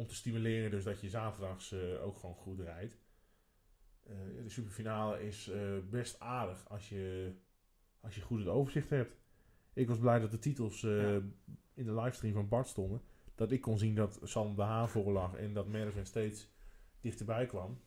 [0.00, 2.98] om te stimuleren dus dat je zaterdags uh, ook gewoon goed rijdt.
[4.10, 7.32] Uh, de superfinale is uh, best aardig als je,
[8.00, 9.16] als je goed het overzicht hebt.
[9.72, 11.22] Ik was blij dat de titels ja.
[11.74, 13.02] in de livestream van Bart stonden.
[13.34, 16.50] Dat ik kon zien dat Sam de Haan voorlag en dat Mervin steeds
[17.00, 17.80] dichterbij kwam.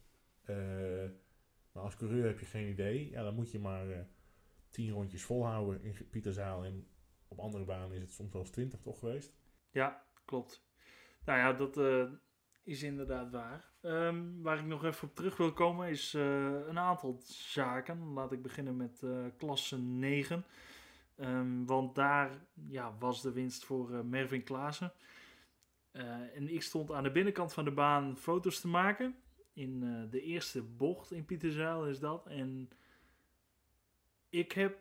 [1.71, 3.09] maar als coureur heb je geen idee.
[3.09, 4.07] Ja, dan moet je maar
[4.69, 6.65] tien rondjes volhouden in Pieterzaal.
[6.65, 6.87] En
[7.27, 9.33] op andere banen is het soms wel eens twintig toch geweest?
[9.71, 10.65] Ja, klopt.
[11.25, 12.03] Nou ja, dat uh,
[12.63, 13.71] is inderdaad waar.
[13.81, 18.13] Um, waar ik nog even op terug wil komen is uh, een aantal zaken.
[18.13, 20.45] Laat ik beginnen met uh, klasse 9.
[21.17, 24.93] Um, want daar ja, was de winst voor Mervin Klaassen.
[26.33, 29.15] en ik stond aan de binnenkant van de baan foto's te maken.
[29.53, 32.27] In de eerste bocht in Pieterzeil is dat.
[32.27, 32.69] En
[34.29, 34.77] ik heb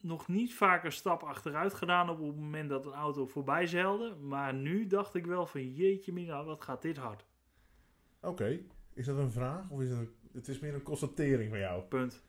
[0.00, 4.14] nog niet vaak een stap achteruit gedaan op het moment dat een auto voorbij zeilde.
[4.14, 7.24] Maar nu dacht ik wel van jeetje mina, wat gaat dit hard.
[8.20, 8.60] Oké,
[8.94, 11.82] is dat een vraag of is het een, het is meer een constatering van jou?
[11.82, 12.22] Punt.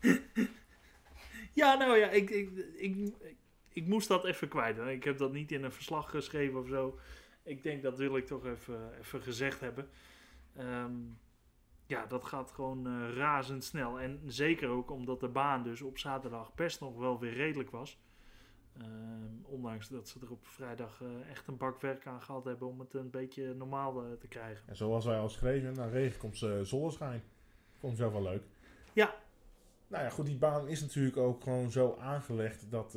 [1.60, 3.14] ja, nou ja, ik, ik, ik,
[3.68, 4.78] ik, moest dat even kwijt.
[4.78, 6.98] Ik heb dat niet in een verslag geschreven of zo.
[7.42, 9.88] Ik denk dat wil ik toch even, even gezegd hebben.
[10.58, 11.18] Um,
[11.92, 14.00] ja, dat gaat gewoon uh, razendsnel.
[14.00, 18.00] En zeker ook omdat de baan dus op zaterdag best nog wel weer redelijk was.
[18.76, 18.86] Uh,
[19.42, 22.80] ondanks dat ze er op vrijdag uh, echt een bak werk aan gehad hebben om
[22.80, 24.68] het een beetje normaal uh, te krijgen.
[24.68, 27.22] En zoals wij al schreven, na regen komt zonneschijn.
[27.80, 28.42] Ik zelf wel leuk.
[28.92, 29.14] Ja.
[29.88, 32.92] Nou ja, goed, die baan is natuurlijk ook gewoon zo aangelegd dat,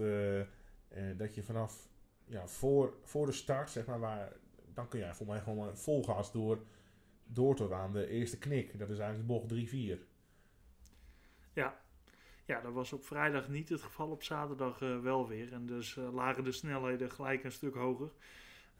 [1.18, 1.88] dat je vanaf
[2.26, 4.34] ja, voor, voor de start, zeg maar, waar,
[4.74, 6.58] dan kun je voor mij gewoon vol gas door
[7.26, 8.80] door tot aan de eerste knik.
[8.80, 10.00] Dat is eigenlijk bocht 3-4.
[11.54, 11.82] Ja.
[12.46, 15.54] ja, dat was op vrijdag niet het geval, op zaterdag uh, wel weer.
[15.54, 18.12] En dus uh, lagen de snelheden gelijk een stuk hoger.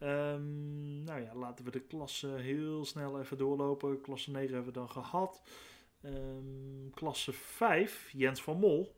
[0.00, 4.00] Um, nou ja, laten we de klasse heel snel even doorlopen.
[4.00, 5.42] Klasse 9 hebben we dan gehad.
[6.02, 8.94] Um, klasse 5, Jens van Mol.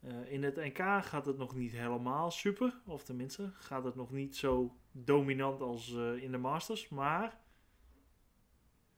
[0.00, 2.80] Uh, in het NK gaat het nog niet helemaal super.
[2.86, 6.88] Of tenminste, gaat het nog niet zo dominant als in de Masters.
[6.88, 7.43] Maar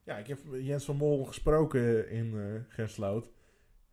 [0.07, 3.31] ja, ik heb Jens van Mol gesproken in uh, Gersloot.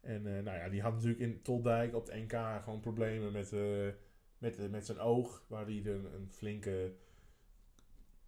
[0.02, 3.52] En uh, nou ja, die had natuurlijk in Toldijk op het NK gewoon problemen met,
[3.52, 3.88] uh,
[4.38, 5.46] met, met zijn oog.
[5.48, 6.94] Waar hij een, een flinke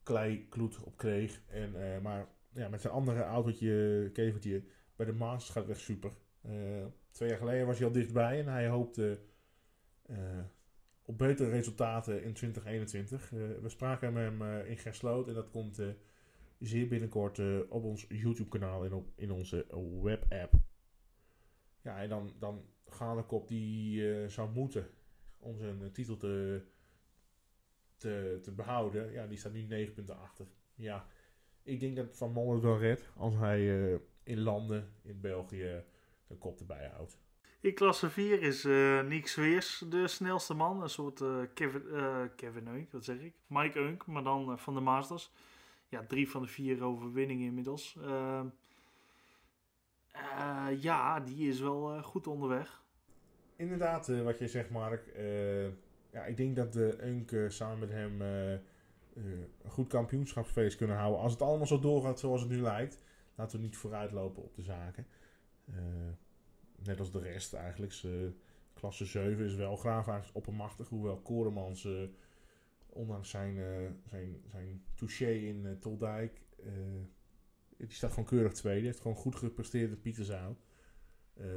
[0.03, 1.41] kleikloed op kreeg.
[1.47, 4.63] En, maar ja, met zijn andere autootje, kevertje,
[4.95, 6.11] bij de Masters gaat het echt super.
[7.11, 9.19] twee jaar geleden was hij al dichtbij en hij hoopte
[11.01, 13.29] op betere resultaten in 2021.
[13.29, 15.81] we spraken met hem in Gersloot en dat komt
[16.67, 19.65] zeer binnenkort uh, op ons YouTube-kanaal en op, in onze
[20.01, 20.53] web-app.
[21.81, 24.89] Ja, en dan, dan Galekop die uh, zou moeten
[25.37, 26.61] om zijn uh, titel te,
[27.97, 29.11] te, te behouden.
[29.11, 30.45] Ja, die staat nu 9 punten achter.
[30.75, 31.07] Ja,
[31.63, 35.83] ik denk dat Van Molle wel redt als hij in landen in België
[36.27, 37.19] een kop erbij houdt.
[37.59, 40.81] In klasse 4 is uh, Nick Zweers de snelste man.
[40.81, 41.83] Een soort Kevin,
[42.35, 43.33] Kevin Eunk, wat zeg ik?
[43.47, 45.31] Mike Eunk, maar dan van de Masters.
[45.89, 47.97] Ja, drie van de vier overwinningen inmiddels.
[48.01, 48.47] Ehm,
[50.79, 52.83] ja, die is wel goed onderweg.
[53.55, 55.11] Inderdaad, wat je zegt Mark.
[56.11, 61.19] ja, ik denk dat de Eunk samen met hem een goed kampioenschapsfeest kunnen houden.
[61.19, 62.99] Als het allemaal zo doorgaat zoals het nu lijkt.
[63.35, 65.07] Laten we niet vooruitlopen op de zaken
[66.85, 67.93] net als de rest eigenlijk.
[68.73, 70.87] Klasse 7 is wel graaf oppermachtig.
[70.87, 71.87] Hoewel Koremans,
[72.95, 76.41] ondanks zijn, uh, zijn, zijn touché in uh, Toldijk,
[77.77, 78.85] die staat gewoon keurig tweede.
[78.85, 80.57] Heeft gewoon goed gepresteerd in Pieterzaal.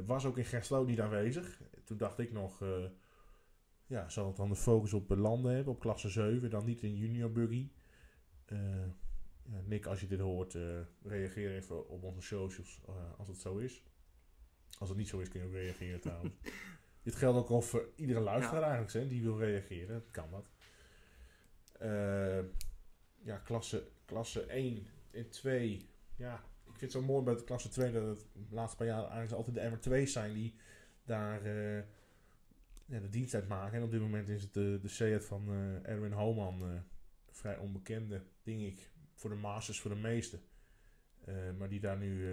[0.05, 1.61] was ook in Gerslo niet aanwezig.
[1.83, 2.63] Toen dacht ik nog,
[3.85, 6.95] ja, zal het dan de focus op landen hebben, op klasse 7, dan niet in
[6.95, 7.71] junior buggy.
[9.43, 10.57] Ja, Nick, als je dit hoort,
[11.03, 12.81] reageer even op onze socials
[13.17, 13.83] als het zo is.
[14.79, 16.33] Als het niet zo is, kun je ook reageren trouwens.
[17.03, 20.03] Dit geldt ook al voor iedere luisteraar eigenlijk, hè, die wil reageren.
[20.11, 20.49] Kan dat.
[21.81, 22.39] Uh,
[23.21, 25.89] ja, klasse, klasse 1 en 2.
[26.15, 26.33] Ja,
[26.65, 29.09] ik vind het zo mooi bij de klasse 2 dat het de laatste paar jaar
[29.09, 30.55] eigenlijk altijd de MR2's zijn die
[31.05, 31.47] daar
[32.85, 33.77] ja, de dienst uit maken.
[33.77, 36.83] En op dit moment is het de, de Seat van uh, Erwin Homan.
[37.29, 40.41] vrij onbekende, denk ik, voor de Masters voor de meesten.
[41.57, 42.27] Maar die daar nu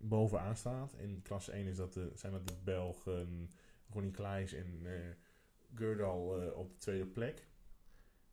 [0.00, 0.94] bovenaan staat.
[0.96, 3.50] In klasse 1 is dat de, zijn dat de Belgen
[3.90, 4.92] Ronnie Kleijs en uh,
[5.74, 7.47] Gerdal op de tweede plek.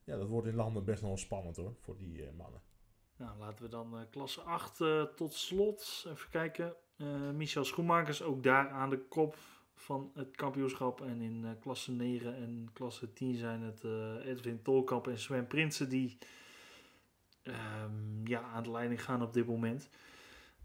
[0.06, 2.62] Ja, dat wordt in landen best wel spannend hoor, voor die mannen.
[3.18, 4.84] Nou, laten we dan klasse 8
[5.16, 6.76] tot slot even kijken.
[7.34, 9.38] Michel Schoenmakers ook daar aan de kop
[9.74, 11.02] van het kampioenschap.
[11.02, 13.84] En in klasse 9 en klasse 10 zijn het
[14.26, 16.18] Edwin Tolkamp en Sven Prinsen die
[17.44, 19.90] um, ja, aan de leiding gaan op dit moment.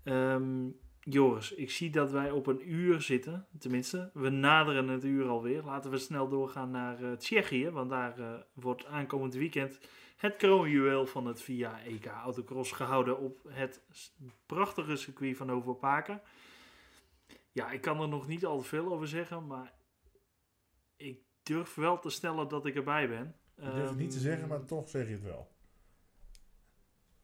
[0.05, 3.47] Um, Joris, ik zie dat wij op een uur zitten.
[3.59, 5.63] Tenminste, we naderen het uur alweer.
[5.63, 7.71] Laten we snel doorgaan naar uh, Tsjechië.
[7.71, 9.79] Want daar uh, wordt aankomend weekend
[10.17, 13.83] het kroonjuweel van het VIA EK Autocross gehouden op het
[14.47, 16.21] prachtige circuit van Overpaken.
[17.53, 19.73] Ja, ik kan er nog niet al te veel over zeggen, maar
[20.97, 23.35] ik durf wel te stellen dat ik erbij ben.
[23.57, 25.51] Ik durf het niet te zeggen, maar toch zeg je het wel.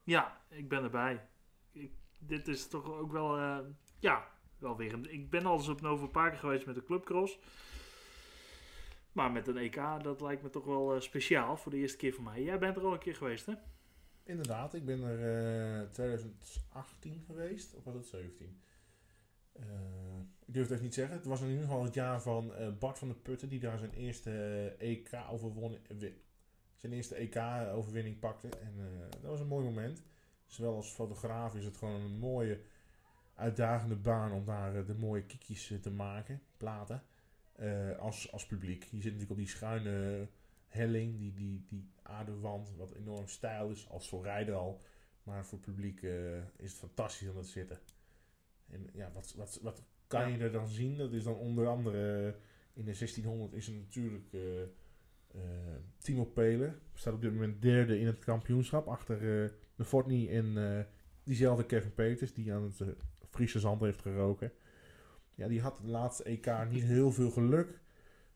[0.02, 1.28] Ja, ik ben erbij.
[2.18, 3.58] Dit is toch ook wel, uh,
[3.98, 5.12] ja, wel weer een...
[5.12, 7.38] Ik ben al eens op Nova Park geweest met de Clubcross.
[9.12, 12.12] Maar met een EK, dat lijkt me toch wel uh, speciaal voor de eerste keer
[12.12, 12.42] voor mij.
[12.42, 13.52] Jij bent er al een keer geweest, hè?
[14.22, 18.60] Inderdaad, ik ben er uh, 2018 geweest, of was het 17?
[19.56, 19.64] Uh,
[20.46, 21.16] ik durf het echt niet zeggen.
[21.16, 23.92] Het was in ieder geval het jaar van Bart van der Putten, die daar zijn
[23.92, 24.30] eerste
[24.78, 25.78] EK overwon,
[26.76, 28.48] zijn eerste EK-overwinning pakte.
[28.48, 28.74] En
[29.10, 30.02] dat was een mooi moment.
[30.46, 32.60] Zowel als fotograaf is het gewoon een mooie,
[33.34, 37.02] uitdagende baan om daar uh, de mooie kiekjes uh, te maken, platen.
[37.98, 38.82] als, als publiek.
[38.82, 40.26] Je zit natuurlijk op die schuine
[40.68, 44.80] helling, die, die, die aardewand, wat enorm stijl is, als voor rijden al.
[45.22, 46.02] Maar voor publiek
[46.56, 47.78] is het fantastisch om te zitten.
[48.70, 50.96] En ja, wat, wat, wat kan je er dan zien?
[50.96, 52.34] Dat is dan onder andere
[52.76, 54.62] in de 1600 is er natuurlijk uh,
[55.98, 58.86] Timo Pelen staat op dit moment derde in het kampioenschap.
[58.86, 59.18] Achter
[59.76, 60.80] de Fortney en uh,
[61.22, 62.96] diezelfde Kevin Peters, die aan het
[63.30, 64.52] Friese zand heeft geroken.
[65.34, 67.80] Ja, die had de laatste EK niet heel veel geluk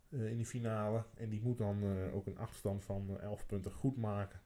[0.08, 1.04] in die finale.
[1.16, 1.82] En die moet dan
[2.12, 4.40] ook een achterstand van 11 punten goed maken.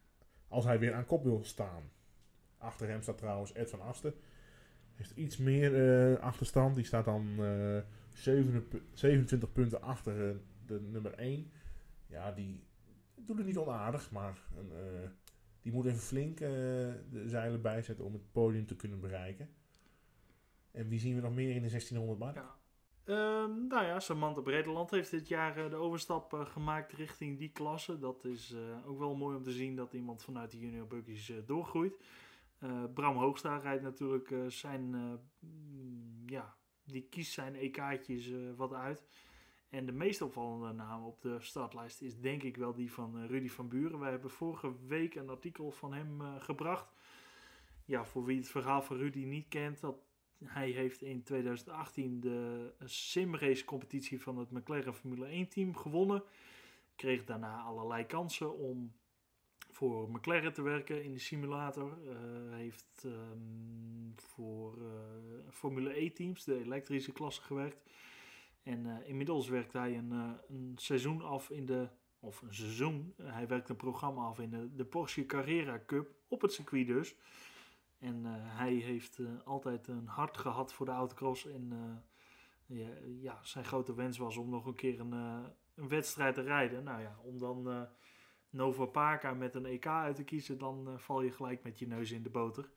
[0.49, 1.83] Als hij weer aan kop wil staan.
[2.59, 4.15] Achter hem staat trouwens Ed van Asten.
[4.95, 6.77] Heeft iets meer achterstand.
[6.77, 7.27] Die staat dan
[8.93, 11.51] 27 punten achter de nummer 1
[12.15, 12.65] ja, die
[13.15, 15.09] doet het niet onaardig, maar een, uh,
[15.62, 16.49] die moet even flink uh,
[17.11, 19.49] de zeilen bijzetten om het podium te kunnen bereiken.
[20.71, 22.35] En wie zien we nog meer in de 1600 bar?
[22.35, 22.57] Ja.
[23.07, 27.99] Um, nou ja, Samantha Bredeland heeft dit jaar uh, de overstap gemaakt richting die klasse.
[27.99, 28.55] Dat is
[28.87, 31.99] ook wel mooi om te zien dat iemand vanuit de junior buggies doorgroeit.
[32.95, 34.83] Bram Hoogsta rijdt natuurlijk zijn,
[35.41, 39.05] mm, ja, die kiest zijn EK'tjes wat uit.
[39.75, 43.29] En de meest opvallende naam op de startlijst is denk ik wel die van uh,
[43.29, 43.99] Rudy van Buren.
[43.99, 46.93] Wij hebben vorige week een artikel van hem uh, gebracht.
[47.85, 49.97] Ja, voor wie het verhaal van Rudy niet kent, dat
[50.45, 56.22] hij heeft in 2018 de simrace competitie van het McLaren Formule 1 team gewonnen.
[56.97, 58.93] Kreeg daarna allerlei kansen om
[59.70, 61.99] voor McLaren te werken in de simulator.
[62.05, 64.79] Uh, heeft um, voor
[65.51, 67.83] Formule E teams, de elektrische klasse, gewerkt.
[68.65, 71.89] En uh, inmiddels werkt hij een, uh, een, seizoen af in de.
[72.21, 73.15] Of een seizoen.
[73.23, 76.15] hij werkt een programma af in de, de Porsche Carrera Cup.
[76.29, 77.17] Op het circuit dus.
[77.99, 81.47] En hij heeft altijd een hart gehad voor de autocross.
[81.47, 81.73] En
[82.67, 82.89] ja,
[83.21, 85.12] ja, zijn grote wens was om nog een keer een,
[85.75, 86.85] een wedstrijd te rijden.
[86.85, 87.89] Nou ja, om dan
[88.51, 92.11] Nova Parka met een EK uit te kiezen, dan val je gelijk met je neus
[92.11, 92.71] in de boter.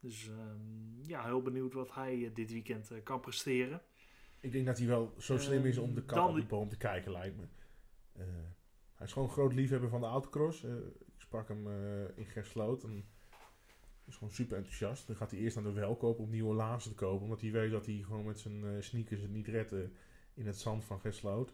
[0.00, 3.82] Dus ehm, ja, heel benieuwd wat hij dit weekend kan presteren.
[4.40, 6.76] Ik denk dat hij wel zo slim is om de kat op de boom te
[6.76, 7.42] kijken, lijkt me.
[8.18, 8.24] Uh,
[8.94, 10.64] hij is gewoon een groot liefhebber van de autocross.
[10.64, 13.04] Uh, ik sprak hem uh, in Gersloot en
[14.04, 15.06] is gewoon super enthousiast.
[15.06, 17.22] Dan gaat hij eerst naar de welkoop om nieuwe laarzen te kopen.
[17.22, 19.72] Omdat hij weet dat hij gewoon met zijn sneakers het niet redt
[20.34, 21.52] in het zand van Gersloot.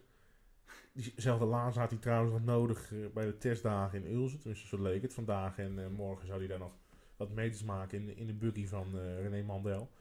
[0.93, 4.39] Diezelfde laarzen had hij trouwens nog nodig bij de testdagen in Ulzen.
[4.43, 5.13] Dus zo leek het.
[5.13, 6.77] Vandaag en morgen zou hij daar nog
[7.17, 9.91] wat meters maken in, in de buggy van René Mandel.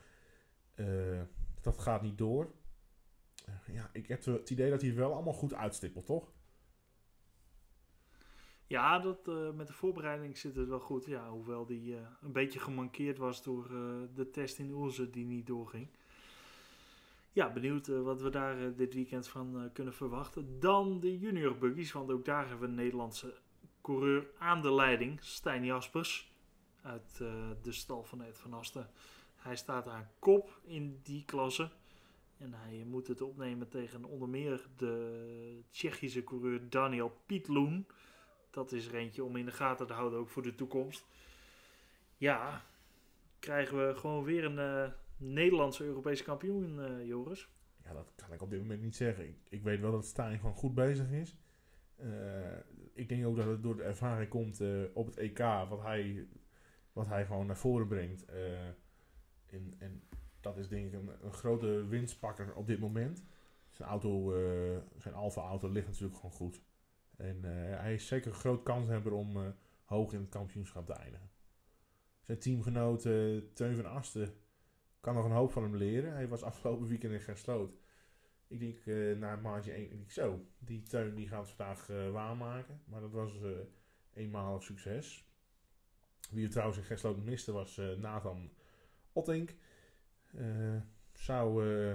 [1.61, 2.53] dat gaat niet door
[3.73, 6.33] ja, ik heb het idee dat hij wel allemaal goed uitstippelt, toch?
[8.67, 11.05] Ja, dat, uh, met de voorbereiding zit het wel goed.
[11.05, 15.25] Ja, hoewel die uh, een beetje gemankeerd was door uh, de test in Oelze die
[15.25, 15.89] niet doorging.
[17.33, 20.61] Ja, benieuwd wat we daar dit weekend van kunnen verwachten.
[20.61, 23.35] Dan de junior buggies, want ook daar hebben we een Nederlandse
[23.81, 25.23] coureur aan de leiding.
[25.23, 26.33] Stijn Jaspers
[26.83, 27.17] uit
[27.63, 28.91] de stal van Ed van Asten.
[29.37, 31.71] Hij staat aan kop in die klasse.
[32.45, 37.87] En hij moet het opnemen tegen onder meer de Tsjechische coureur Daniel Pietloen.
[38.51, 41.07] Dat is er eentje om in de gaten te houden, ook voor de toekomst.
[42.17, 42.63] Ja,
[43.39, 47.49] krijgen we gewoon weer een uh, Nederlandse Europese kampioen, uh, Joris?
[47.85, 49.29] Ja, dat kan ik op dit moment niet zeggen.
[49.29, 51.37] Ik, ik weet wel dat Stijn gewoon goed bezig is.
[52.01, 52.57] Uh,
[52.93, 55.39] ik denk ook dat het door de ervaring komt op het EK,
[55.69, 56.27] wat hij,
[56.93, 58.25] wat hij gewoon naar voren brengt.
[59.47, 60.03] en, en
[60.45, 63.25] dat is denk ik een, grote winstpakker op dit moment.
[63.71, 66.63] Zijn auto, uh, zijn Alfa auto ligt natuurlijk gewoon goed.
[67.17, 69.49] En uh, hij is zeker een groot kanshebber om uh,
[69.85, 71.31] hoog in het kampioenschap te eindigen.
[72.21, 73.03] Zijn teamgenoot
[73.55, 74.35] Teun van Asten
[75.01, 76.13] kan nog een hoop van hem leren.
[76.13, 77.77] Hij was afgelopen weekend in Gersloot.
[78.47, 82.81] Ik denk na maandje 1, ik denk zo, die Teun die gaat vandaag waarmaken.
[82.85, 83.33] Maar dat was
[84.13, 85.29] eenmalig succes.
[86.31, 88.51] Wie er trouwens in Gersloot miste was Nathan
[89.13, 89.55] Ottink.
[90.39, 90.77] Uh,
[91.13, 91.95] zou uh,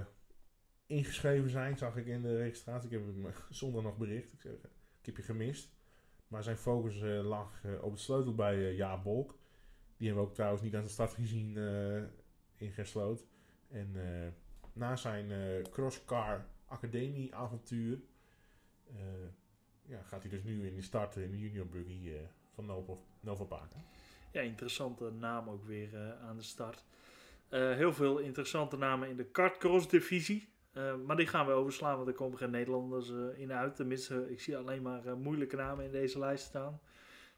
[0.86, 2.90] ingeschreven zijn, zag ik in de registratie.
[2.90, 4.32] Ik heb hem zonder nog bericht.
[4.32, 4.52] Ik, zeg,
[5.00, 5.70] ik heb je gemist.
[6.28, 9.38] Maar zijn focus uh, lag op het sleutel bij Ja Bolk.
[9.96, 11.56] Die hebben we ook trouwens niet aan de start gezien
[12.56, 13.26] in Gersloot.
[13.68, 13.96] En
[14.72, 15.32] na zijn
[15.70, 18.00] crosscar academie avontuur
[19.82, 22.12] ja, gaat hij dus nu in de start in de junior buggy
[22.54, 23.72] van Nova, Nova Park.
[24.32, 26.84] Ja, interessante naam ook weer aan de start.
[27.50, 30.48] Uh, heel veel interessante namen in de kartcross divisie.
[30.74, 33.76] Uh, maar die gaan we overslaan, want er komen geen Nederlanders uh, in uit.
[33.76, 36.80] Tenminste, ik zie alleen maar moeilijke namen in deze lijst staan.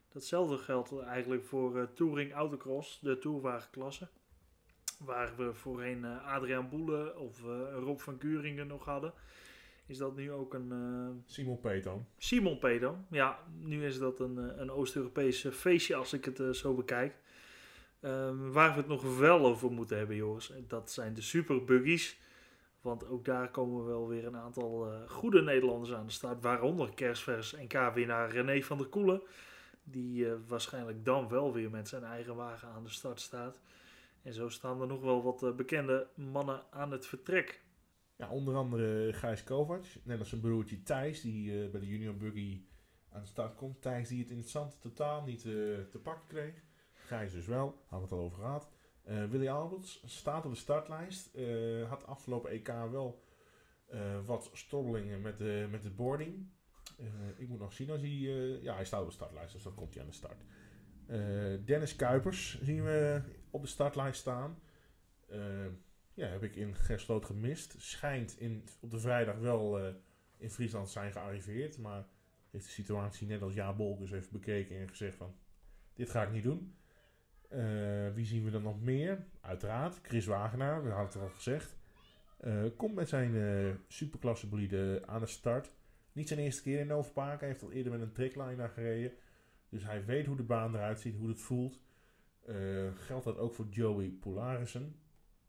[0.09, 4.07] Datzelfde geldt eigenlijk voor Touring Autocross, de tourwagenklasse.
[4.99, 7.41] Waar we voorheen Adriaan Boele of
[7.79, 9.13] Rob van Kuringen nog hadden.
[9.85, 11.23] Is dat nu ook een...
[11.25, 12.05] Simon Peton.
[12.17, 13.39] Simon Peton, ja.
[13.61, 17.15] Nu is dat een, een Oost-Europese feestje als ik het zo bekijk.
[18.05, 22.17] Um, waar we het nog wel over moeten hebben, Joris, dat zijn de superbuggies.
[22.81, 26.41] Want ook daar komen wel weer een aantal uh, goede Nederlanders aan de start.
[26.41, 29.21] Waaronder kerstvers NK-winnaar René van der Koelen.
[29.83, 33.59] Die uh, waarschijnlijk dan wel weer met zijn eigen wagen aan de start staat.
[34.21, 37.61] En zo staan er nog wel wat uh, bekende mannen aan het vertrek.
[38.15, 39.85] Ja, onder andere Gijs Kovac.
[40.03, 42.61] Net als zijn broertje Thijs, die bij de Junior Buggy
[43.11, 43.81] aan de start komt.
[43.81, 46.53] Thijs die het in het zand totaal niet te pakken kreeg.
[47.13, 48.69] Gijs dus wel, hadden we het al over gehad.
[49.09, 51.35] Uh, Willy Alberts staat op de startlijst.
[51.35, 53.23] Uh, had afgelopen EK wel
[53.93, 56.47] uh, wat stobbelingen met de, met de boarding.
[57.37, 58.09] ik moet nog zien als hij...
[58.61, 60.43] ja, hij staat op de startlijst, dus dan komt hij aan de start.
[61.65, 64.59] Dennis Kuipers zien we op de startlijst staan.
[66.13, 67.75] ja, heb ik in Gersloot gemist.
[67.77, 69.79] Schijnt in, op de vrijdag wel
[70.37, 71.77] in Friesland zijn gearriveerd.
[71.77, 72.07] Maar
[72.49, 75.35] heeft de situatie net als Ja Bolkers even bekeken en gezegd van...
[75.93, 76.75] Dit ga ik niet doen.
[77.55, 79.25] Uh, wie zien we dan nog meer?
[79.41, 81.75] Uiteraard, Chris Wagenaar, we hadden het al gezegd.
[82.41, 85.71] Uh, komt met zijn uh, superklasse bolide aan de start.
[86.11, 87.39] Niet zijn eerste keer in Noverpark.
[87.39, 89.11] Hij heeft al eerder met een trickliner gereden.
[89.69, 91.81] Dus hij weet hoe de baan eruit ziet, hoe het voelt.
[92.93, 94.95] geldt dat ook voor Joey Polarissen?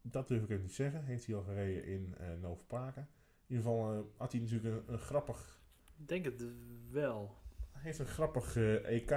[0.01, 1.03] Dat durf ik even niet zeggen.
[1.03, 2.95] Heeft hij al gereden in uh, Noverpark.
[2.95, 3.05] In
[3.47, 5.59] ieder geval had hij natuurlijk een, een grappig...
[5.97, 6.45] Ik denk het
[6.91, 7.35] wel.
[7.71, 9.09] Hij heeft een grappig EK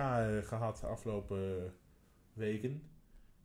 [0.45, 1.74] gehad afgelopen
[2.39, 2.82] weken.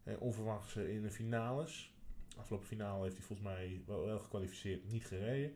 [0.04, 1.96] Eh, onverwachts in de finales.
[2.38, 5.52] Afgelopen finale heeft hij volgens mij wel, wel gekwalificeerd, niet gereden.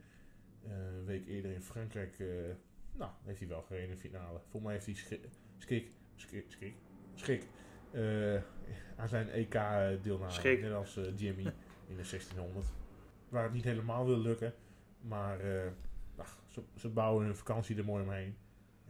[0.66, 2.28] Uh, een week eerder in Frankrijk, uh,
[2.94, 4.40] nou, heeft hij wel gereden in de finale.
[4.40, 6.76] Volgens mij heeft hij schik, schik, schik,
[7.16, 7.48] schik
[7.92, 8.42] uh,
[8.96, 10.32] aan zijn EK-deelname.
[10.32, 10.62] Schrik.
[10.62, 11.44] Net als eh, Jimmy
[11.88, 12.66] in de 1600.
[13.30, 14.54] Waar het niet helemaal wil lukken.
[15.02, 15.72] Maar eh,
[16.16, 18.36] ach, ze, ze bouwen hun vakantie er mooi omheen.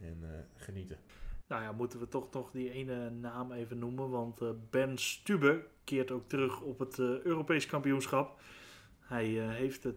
[0.00, 0.96] En eh, genieten.
[1.48, 4.10] Nou ja, moeten we toch nog die ene naam even noemen.
[4.10, 8.40] Want eh, Ben Stube keert ook terug op het eh, Europees kampioenschap.
[8.98, 9.96] Hij eh, heeft het,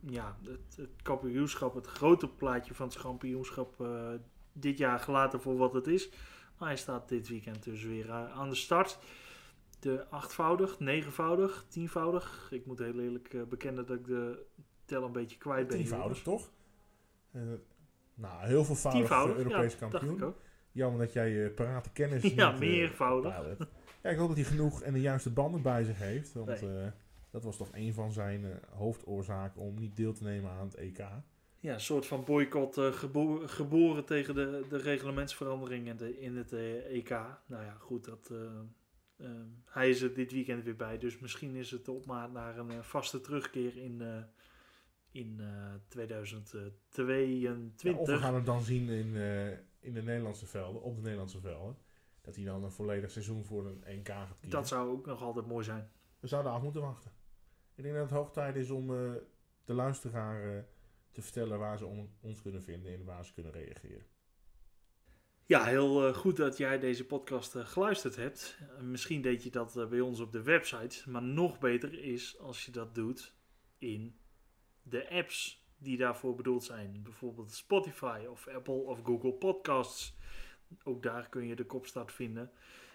[0.00, 3.84] ja, het, het kampioenschap, het grote plaatje van het kampioenschap
[4.52, 6.10] dit jaar gelaten voor wat het is.
[6.58, 8.98] Maar hij staat dit weekend dus weer aan de start.
[9.78, 12.48] De achtvoudig, negenvoudig, tienvoudig.
[12.50, 14.46] Ik moet heel eerlijk bekennen dat ik de
[14.84, 15.76] tel een beetje kwijt ben.
[15.76, 16.50] Tienvoudig, toch?
[18.14, 20.34] Nou, heel veel voudig Europees ja, kampioen.
[20.72, 23.34] Jammer dat jij je parate kennis Ja, niet, eh, meervoudig.
[23.36, 23.64] hebt.
[24.02, 26.32] Ja, ik hoop dat hij genoeg en de juiste banden bij zich heeft.
[26.32, 26.78] Want Nee.
[26.82, 26.86] eh,
[27.30, 30.74] dat was toch een van zijn eh, hoofdoorzaken om niet deel te nemen aan het
[30.74, 30.98] EK.
[31.62, 36.36] Ja, een soort van boycott eh, gebo- geboren tegen de, de reglementsverandering in, de, in
[36.36, 37.10] het eh, EK.
[37.46, 39.30] Nou ja, goed, dat, eh, eh,
[39.64, 40.98] hij is er dit weekend weer bij.
[40.98, 44.22] Dus misschien is het op maat naar een eh, vaste terugkeer in, eh,
[45.12, 45.46] in eh,
[45.88, 47.82] 2022.
[47.92, 49.48] Ja, of we gaan hem dan zien in, eh,
[49.80, 51.76] in de Nederlandse velden, op de Nederlandse velden.
[52.20, 54.50] Dat hij dan een volledig seizoen voor een 1K gaat kiezen.
[54.50, 55.90] Dat zou ook nog altijd mooi zijn.
[56.20, 57.12] We zouden af moeten wachten.
[57.74, 59.12] Ik denk dat het hoog tijd is om eh,
[59.64, 60.62] de luisteraar eh,
[61.10, 64.06] te vertellen waar ze on- ons kunnen vinden en waar ze kunnen reageren.
[65.46, 68.58] Ja, heel eh, goed dat jij deze podcast geluisterd hebt.
[68.80, 71.10] Misschien deed je dat bij ons op de website.
[71.10, 73.34] Maar nog beter is als je dat doet
[73.78, 74.18] in
[74.82, 77.00] de apps die daarvoor bedoeld zijn.
[77.02, 80.16] Bijvoorbeeld Spotify of Apple of Google Podcasts.
[80.84, 82.50] Ook daar kun je de kopstart vinden.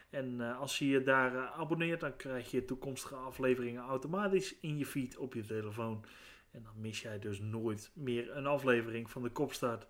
[0.09, 4.77] En eh, als je je daar eh, abonneert, dan krijg je toekomstige afleveringen automatisch in
[4.77, 6.05] je feed op je telefoon.
[6.51, 9.87] En dan mis jij dus nooit meer een aflevering van de kopstart.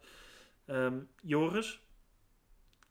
[0.66, 1.82] Ehm, Joris,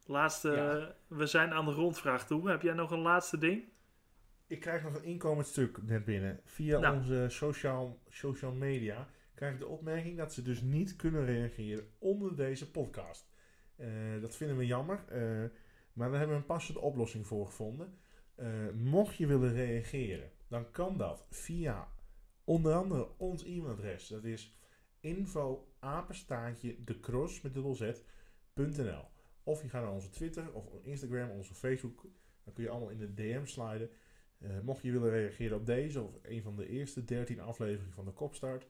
[0.05, 0.95] laatste, Ja.
[1.17, 2.49] we zijn aan de rondvraag toe.
[2.49, 3.63] Heb jij nog een laatste ding?
[4.47, 6.39] Ik krijg nog een inkomend stuk net binnen.
[6.45, 6.95] Via Nou.
[6.97, 12.35] onze social, social media krijg ik de opmerking dat ze dus niet kunnen reageren onder
[12.35, 13.33] deze podcast.
[13.75, 13.87] Eh,
[14.21, 15.03] dat vinden we jammer.
[15.07, 15.49] eh,
[15.93, 17.97] maar daar hebben we een passende oplossing voor gevonden.
[18.35, 21.87] Eh, mocht je willen reageren, dan kan dat via
[22.43, 24.07] onder andere ons e-mailadres.
[24.07, 24.57] Dat is
[24.99, 25.73] info
[28.53, 29.11] met.
[29.43, 32.05] Of je gaat naar onze Twitter of Instagram, onze Facebook.
[32.43, 33.89] Dan kun je allemaal in de DM sliden.
[34.63, 38.11] Mocht je willen reageren op deze of een van de eerste 13 afleveringen van de
[38.11, 38.67] Kopstart.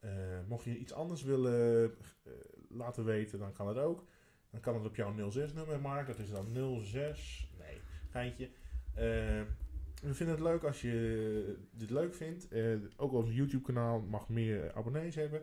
[0.00, 0.10] Eh,
[0.46, 1.94] mocht je iets anders willen
[2.24, 2.32] eh,
[2.68, 4.04] laten weten, dan kan dat ook.
[4.50, 6.06] Dan kan het op jouw 06-nummer, Mark.
[6.06, 7.50] Dat is dan 06.
[7.58, 7.80] Nee,
[8.10, 8.50] geintje.
[8.94, 9.42] Eh,
[10.02, 12.48] we vinden het leuk als je dit leuk vindt.
[12.96, 15.42] Ook ons YouTube-kanaal mag meer abonnees hebben.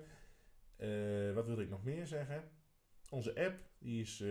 [1.34, 2.44] Wat wilde ik nog meer zeggen?
[3.10, 4.24] Onze app die is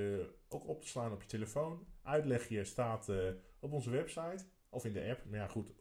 [0.49, 1.87] ook op te slaan op je telefoon.
[2.03, 3.13] Uitlegje staat
[3.59, 4.45] op onze website.
[4.69, 5.25] Of in de app.
[5.31, 5.75] Maar ja, goed.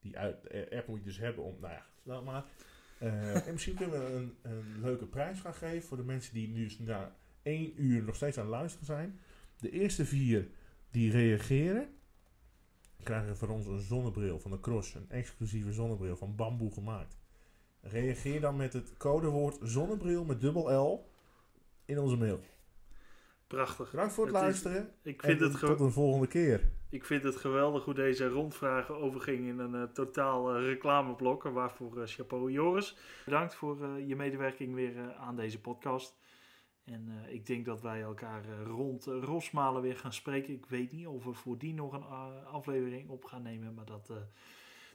[0.00, 1.60] Die app moet je dus hebben om...
[1.60, 2.44] Nou ja, laat maar.
[3.04, 5.88] Eh, en misschien kunnen we een, een leuke prijs gaan geven...
[5.88, 9.20] voor de mensen die nu na één uur nog steeds aan het luisteren zijn.
[9.56, 10.48] De eerste vier
[10.90, 11.88] die reageren...
[13.02, 14.94] krijgen van ons een zonnebril van de Cross.
[14.94, 17.16] Een exclusieve zonnebril van bamboe gemaakt.
[17.80, 21.10] Reageer dan met het codewoord zonnebril met dubbel L
[21.84, 22.40] in onze mail.
[23.46, 23.90] Prachtig.
[23.90, 24.94] Bedankt voor het, Het is- luisteren.
[25.02, 26.70] Ik vind, en het tot een volgende keer.
[26.90, 31.42] ik vind het geweldig hoe deze rondvragen overging in een eh, totaal eh, reclameblok.
[31.42, 32.96] Waarvoor eh, chapeau Joris.
[33.24, 36.16] Bedankt voor eh, je medewerking weer eh, aan deze podcast.
[36.84, 40.54] En eh, ik denk dat wij elkaar eh, rond uh, Rosmalen weer gaan spreken.
[40.54, 43.74] Ik weet niet of we voor die nog een uh, aflevering op gaan nemen.
[43.74, 44.16] Maar dat, uh,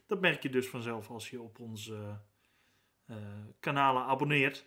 [0.06, 2.18] dat merk je dus vanzelf als je op onze
[3.10, 3.16] uh,
[3.60, 4.66] kanalen abonneert.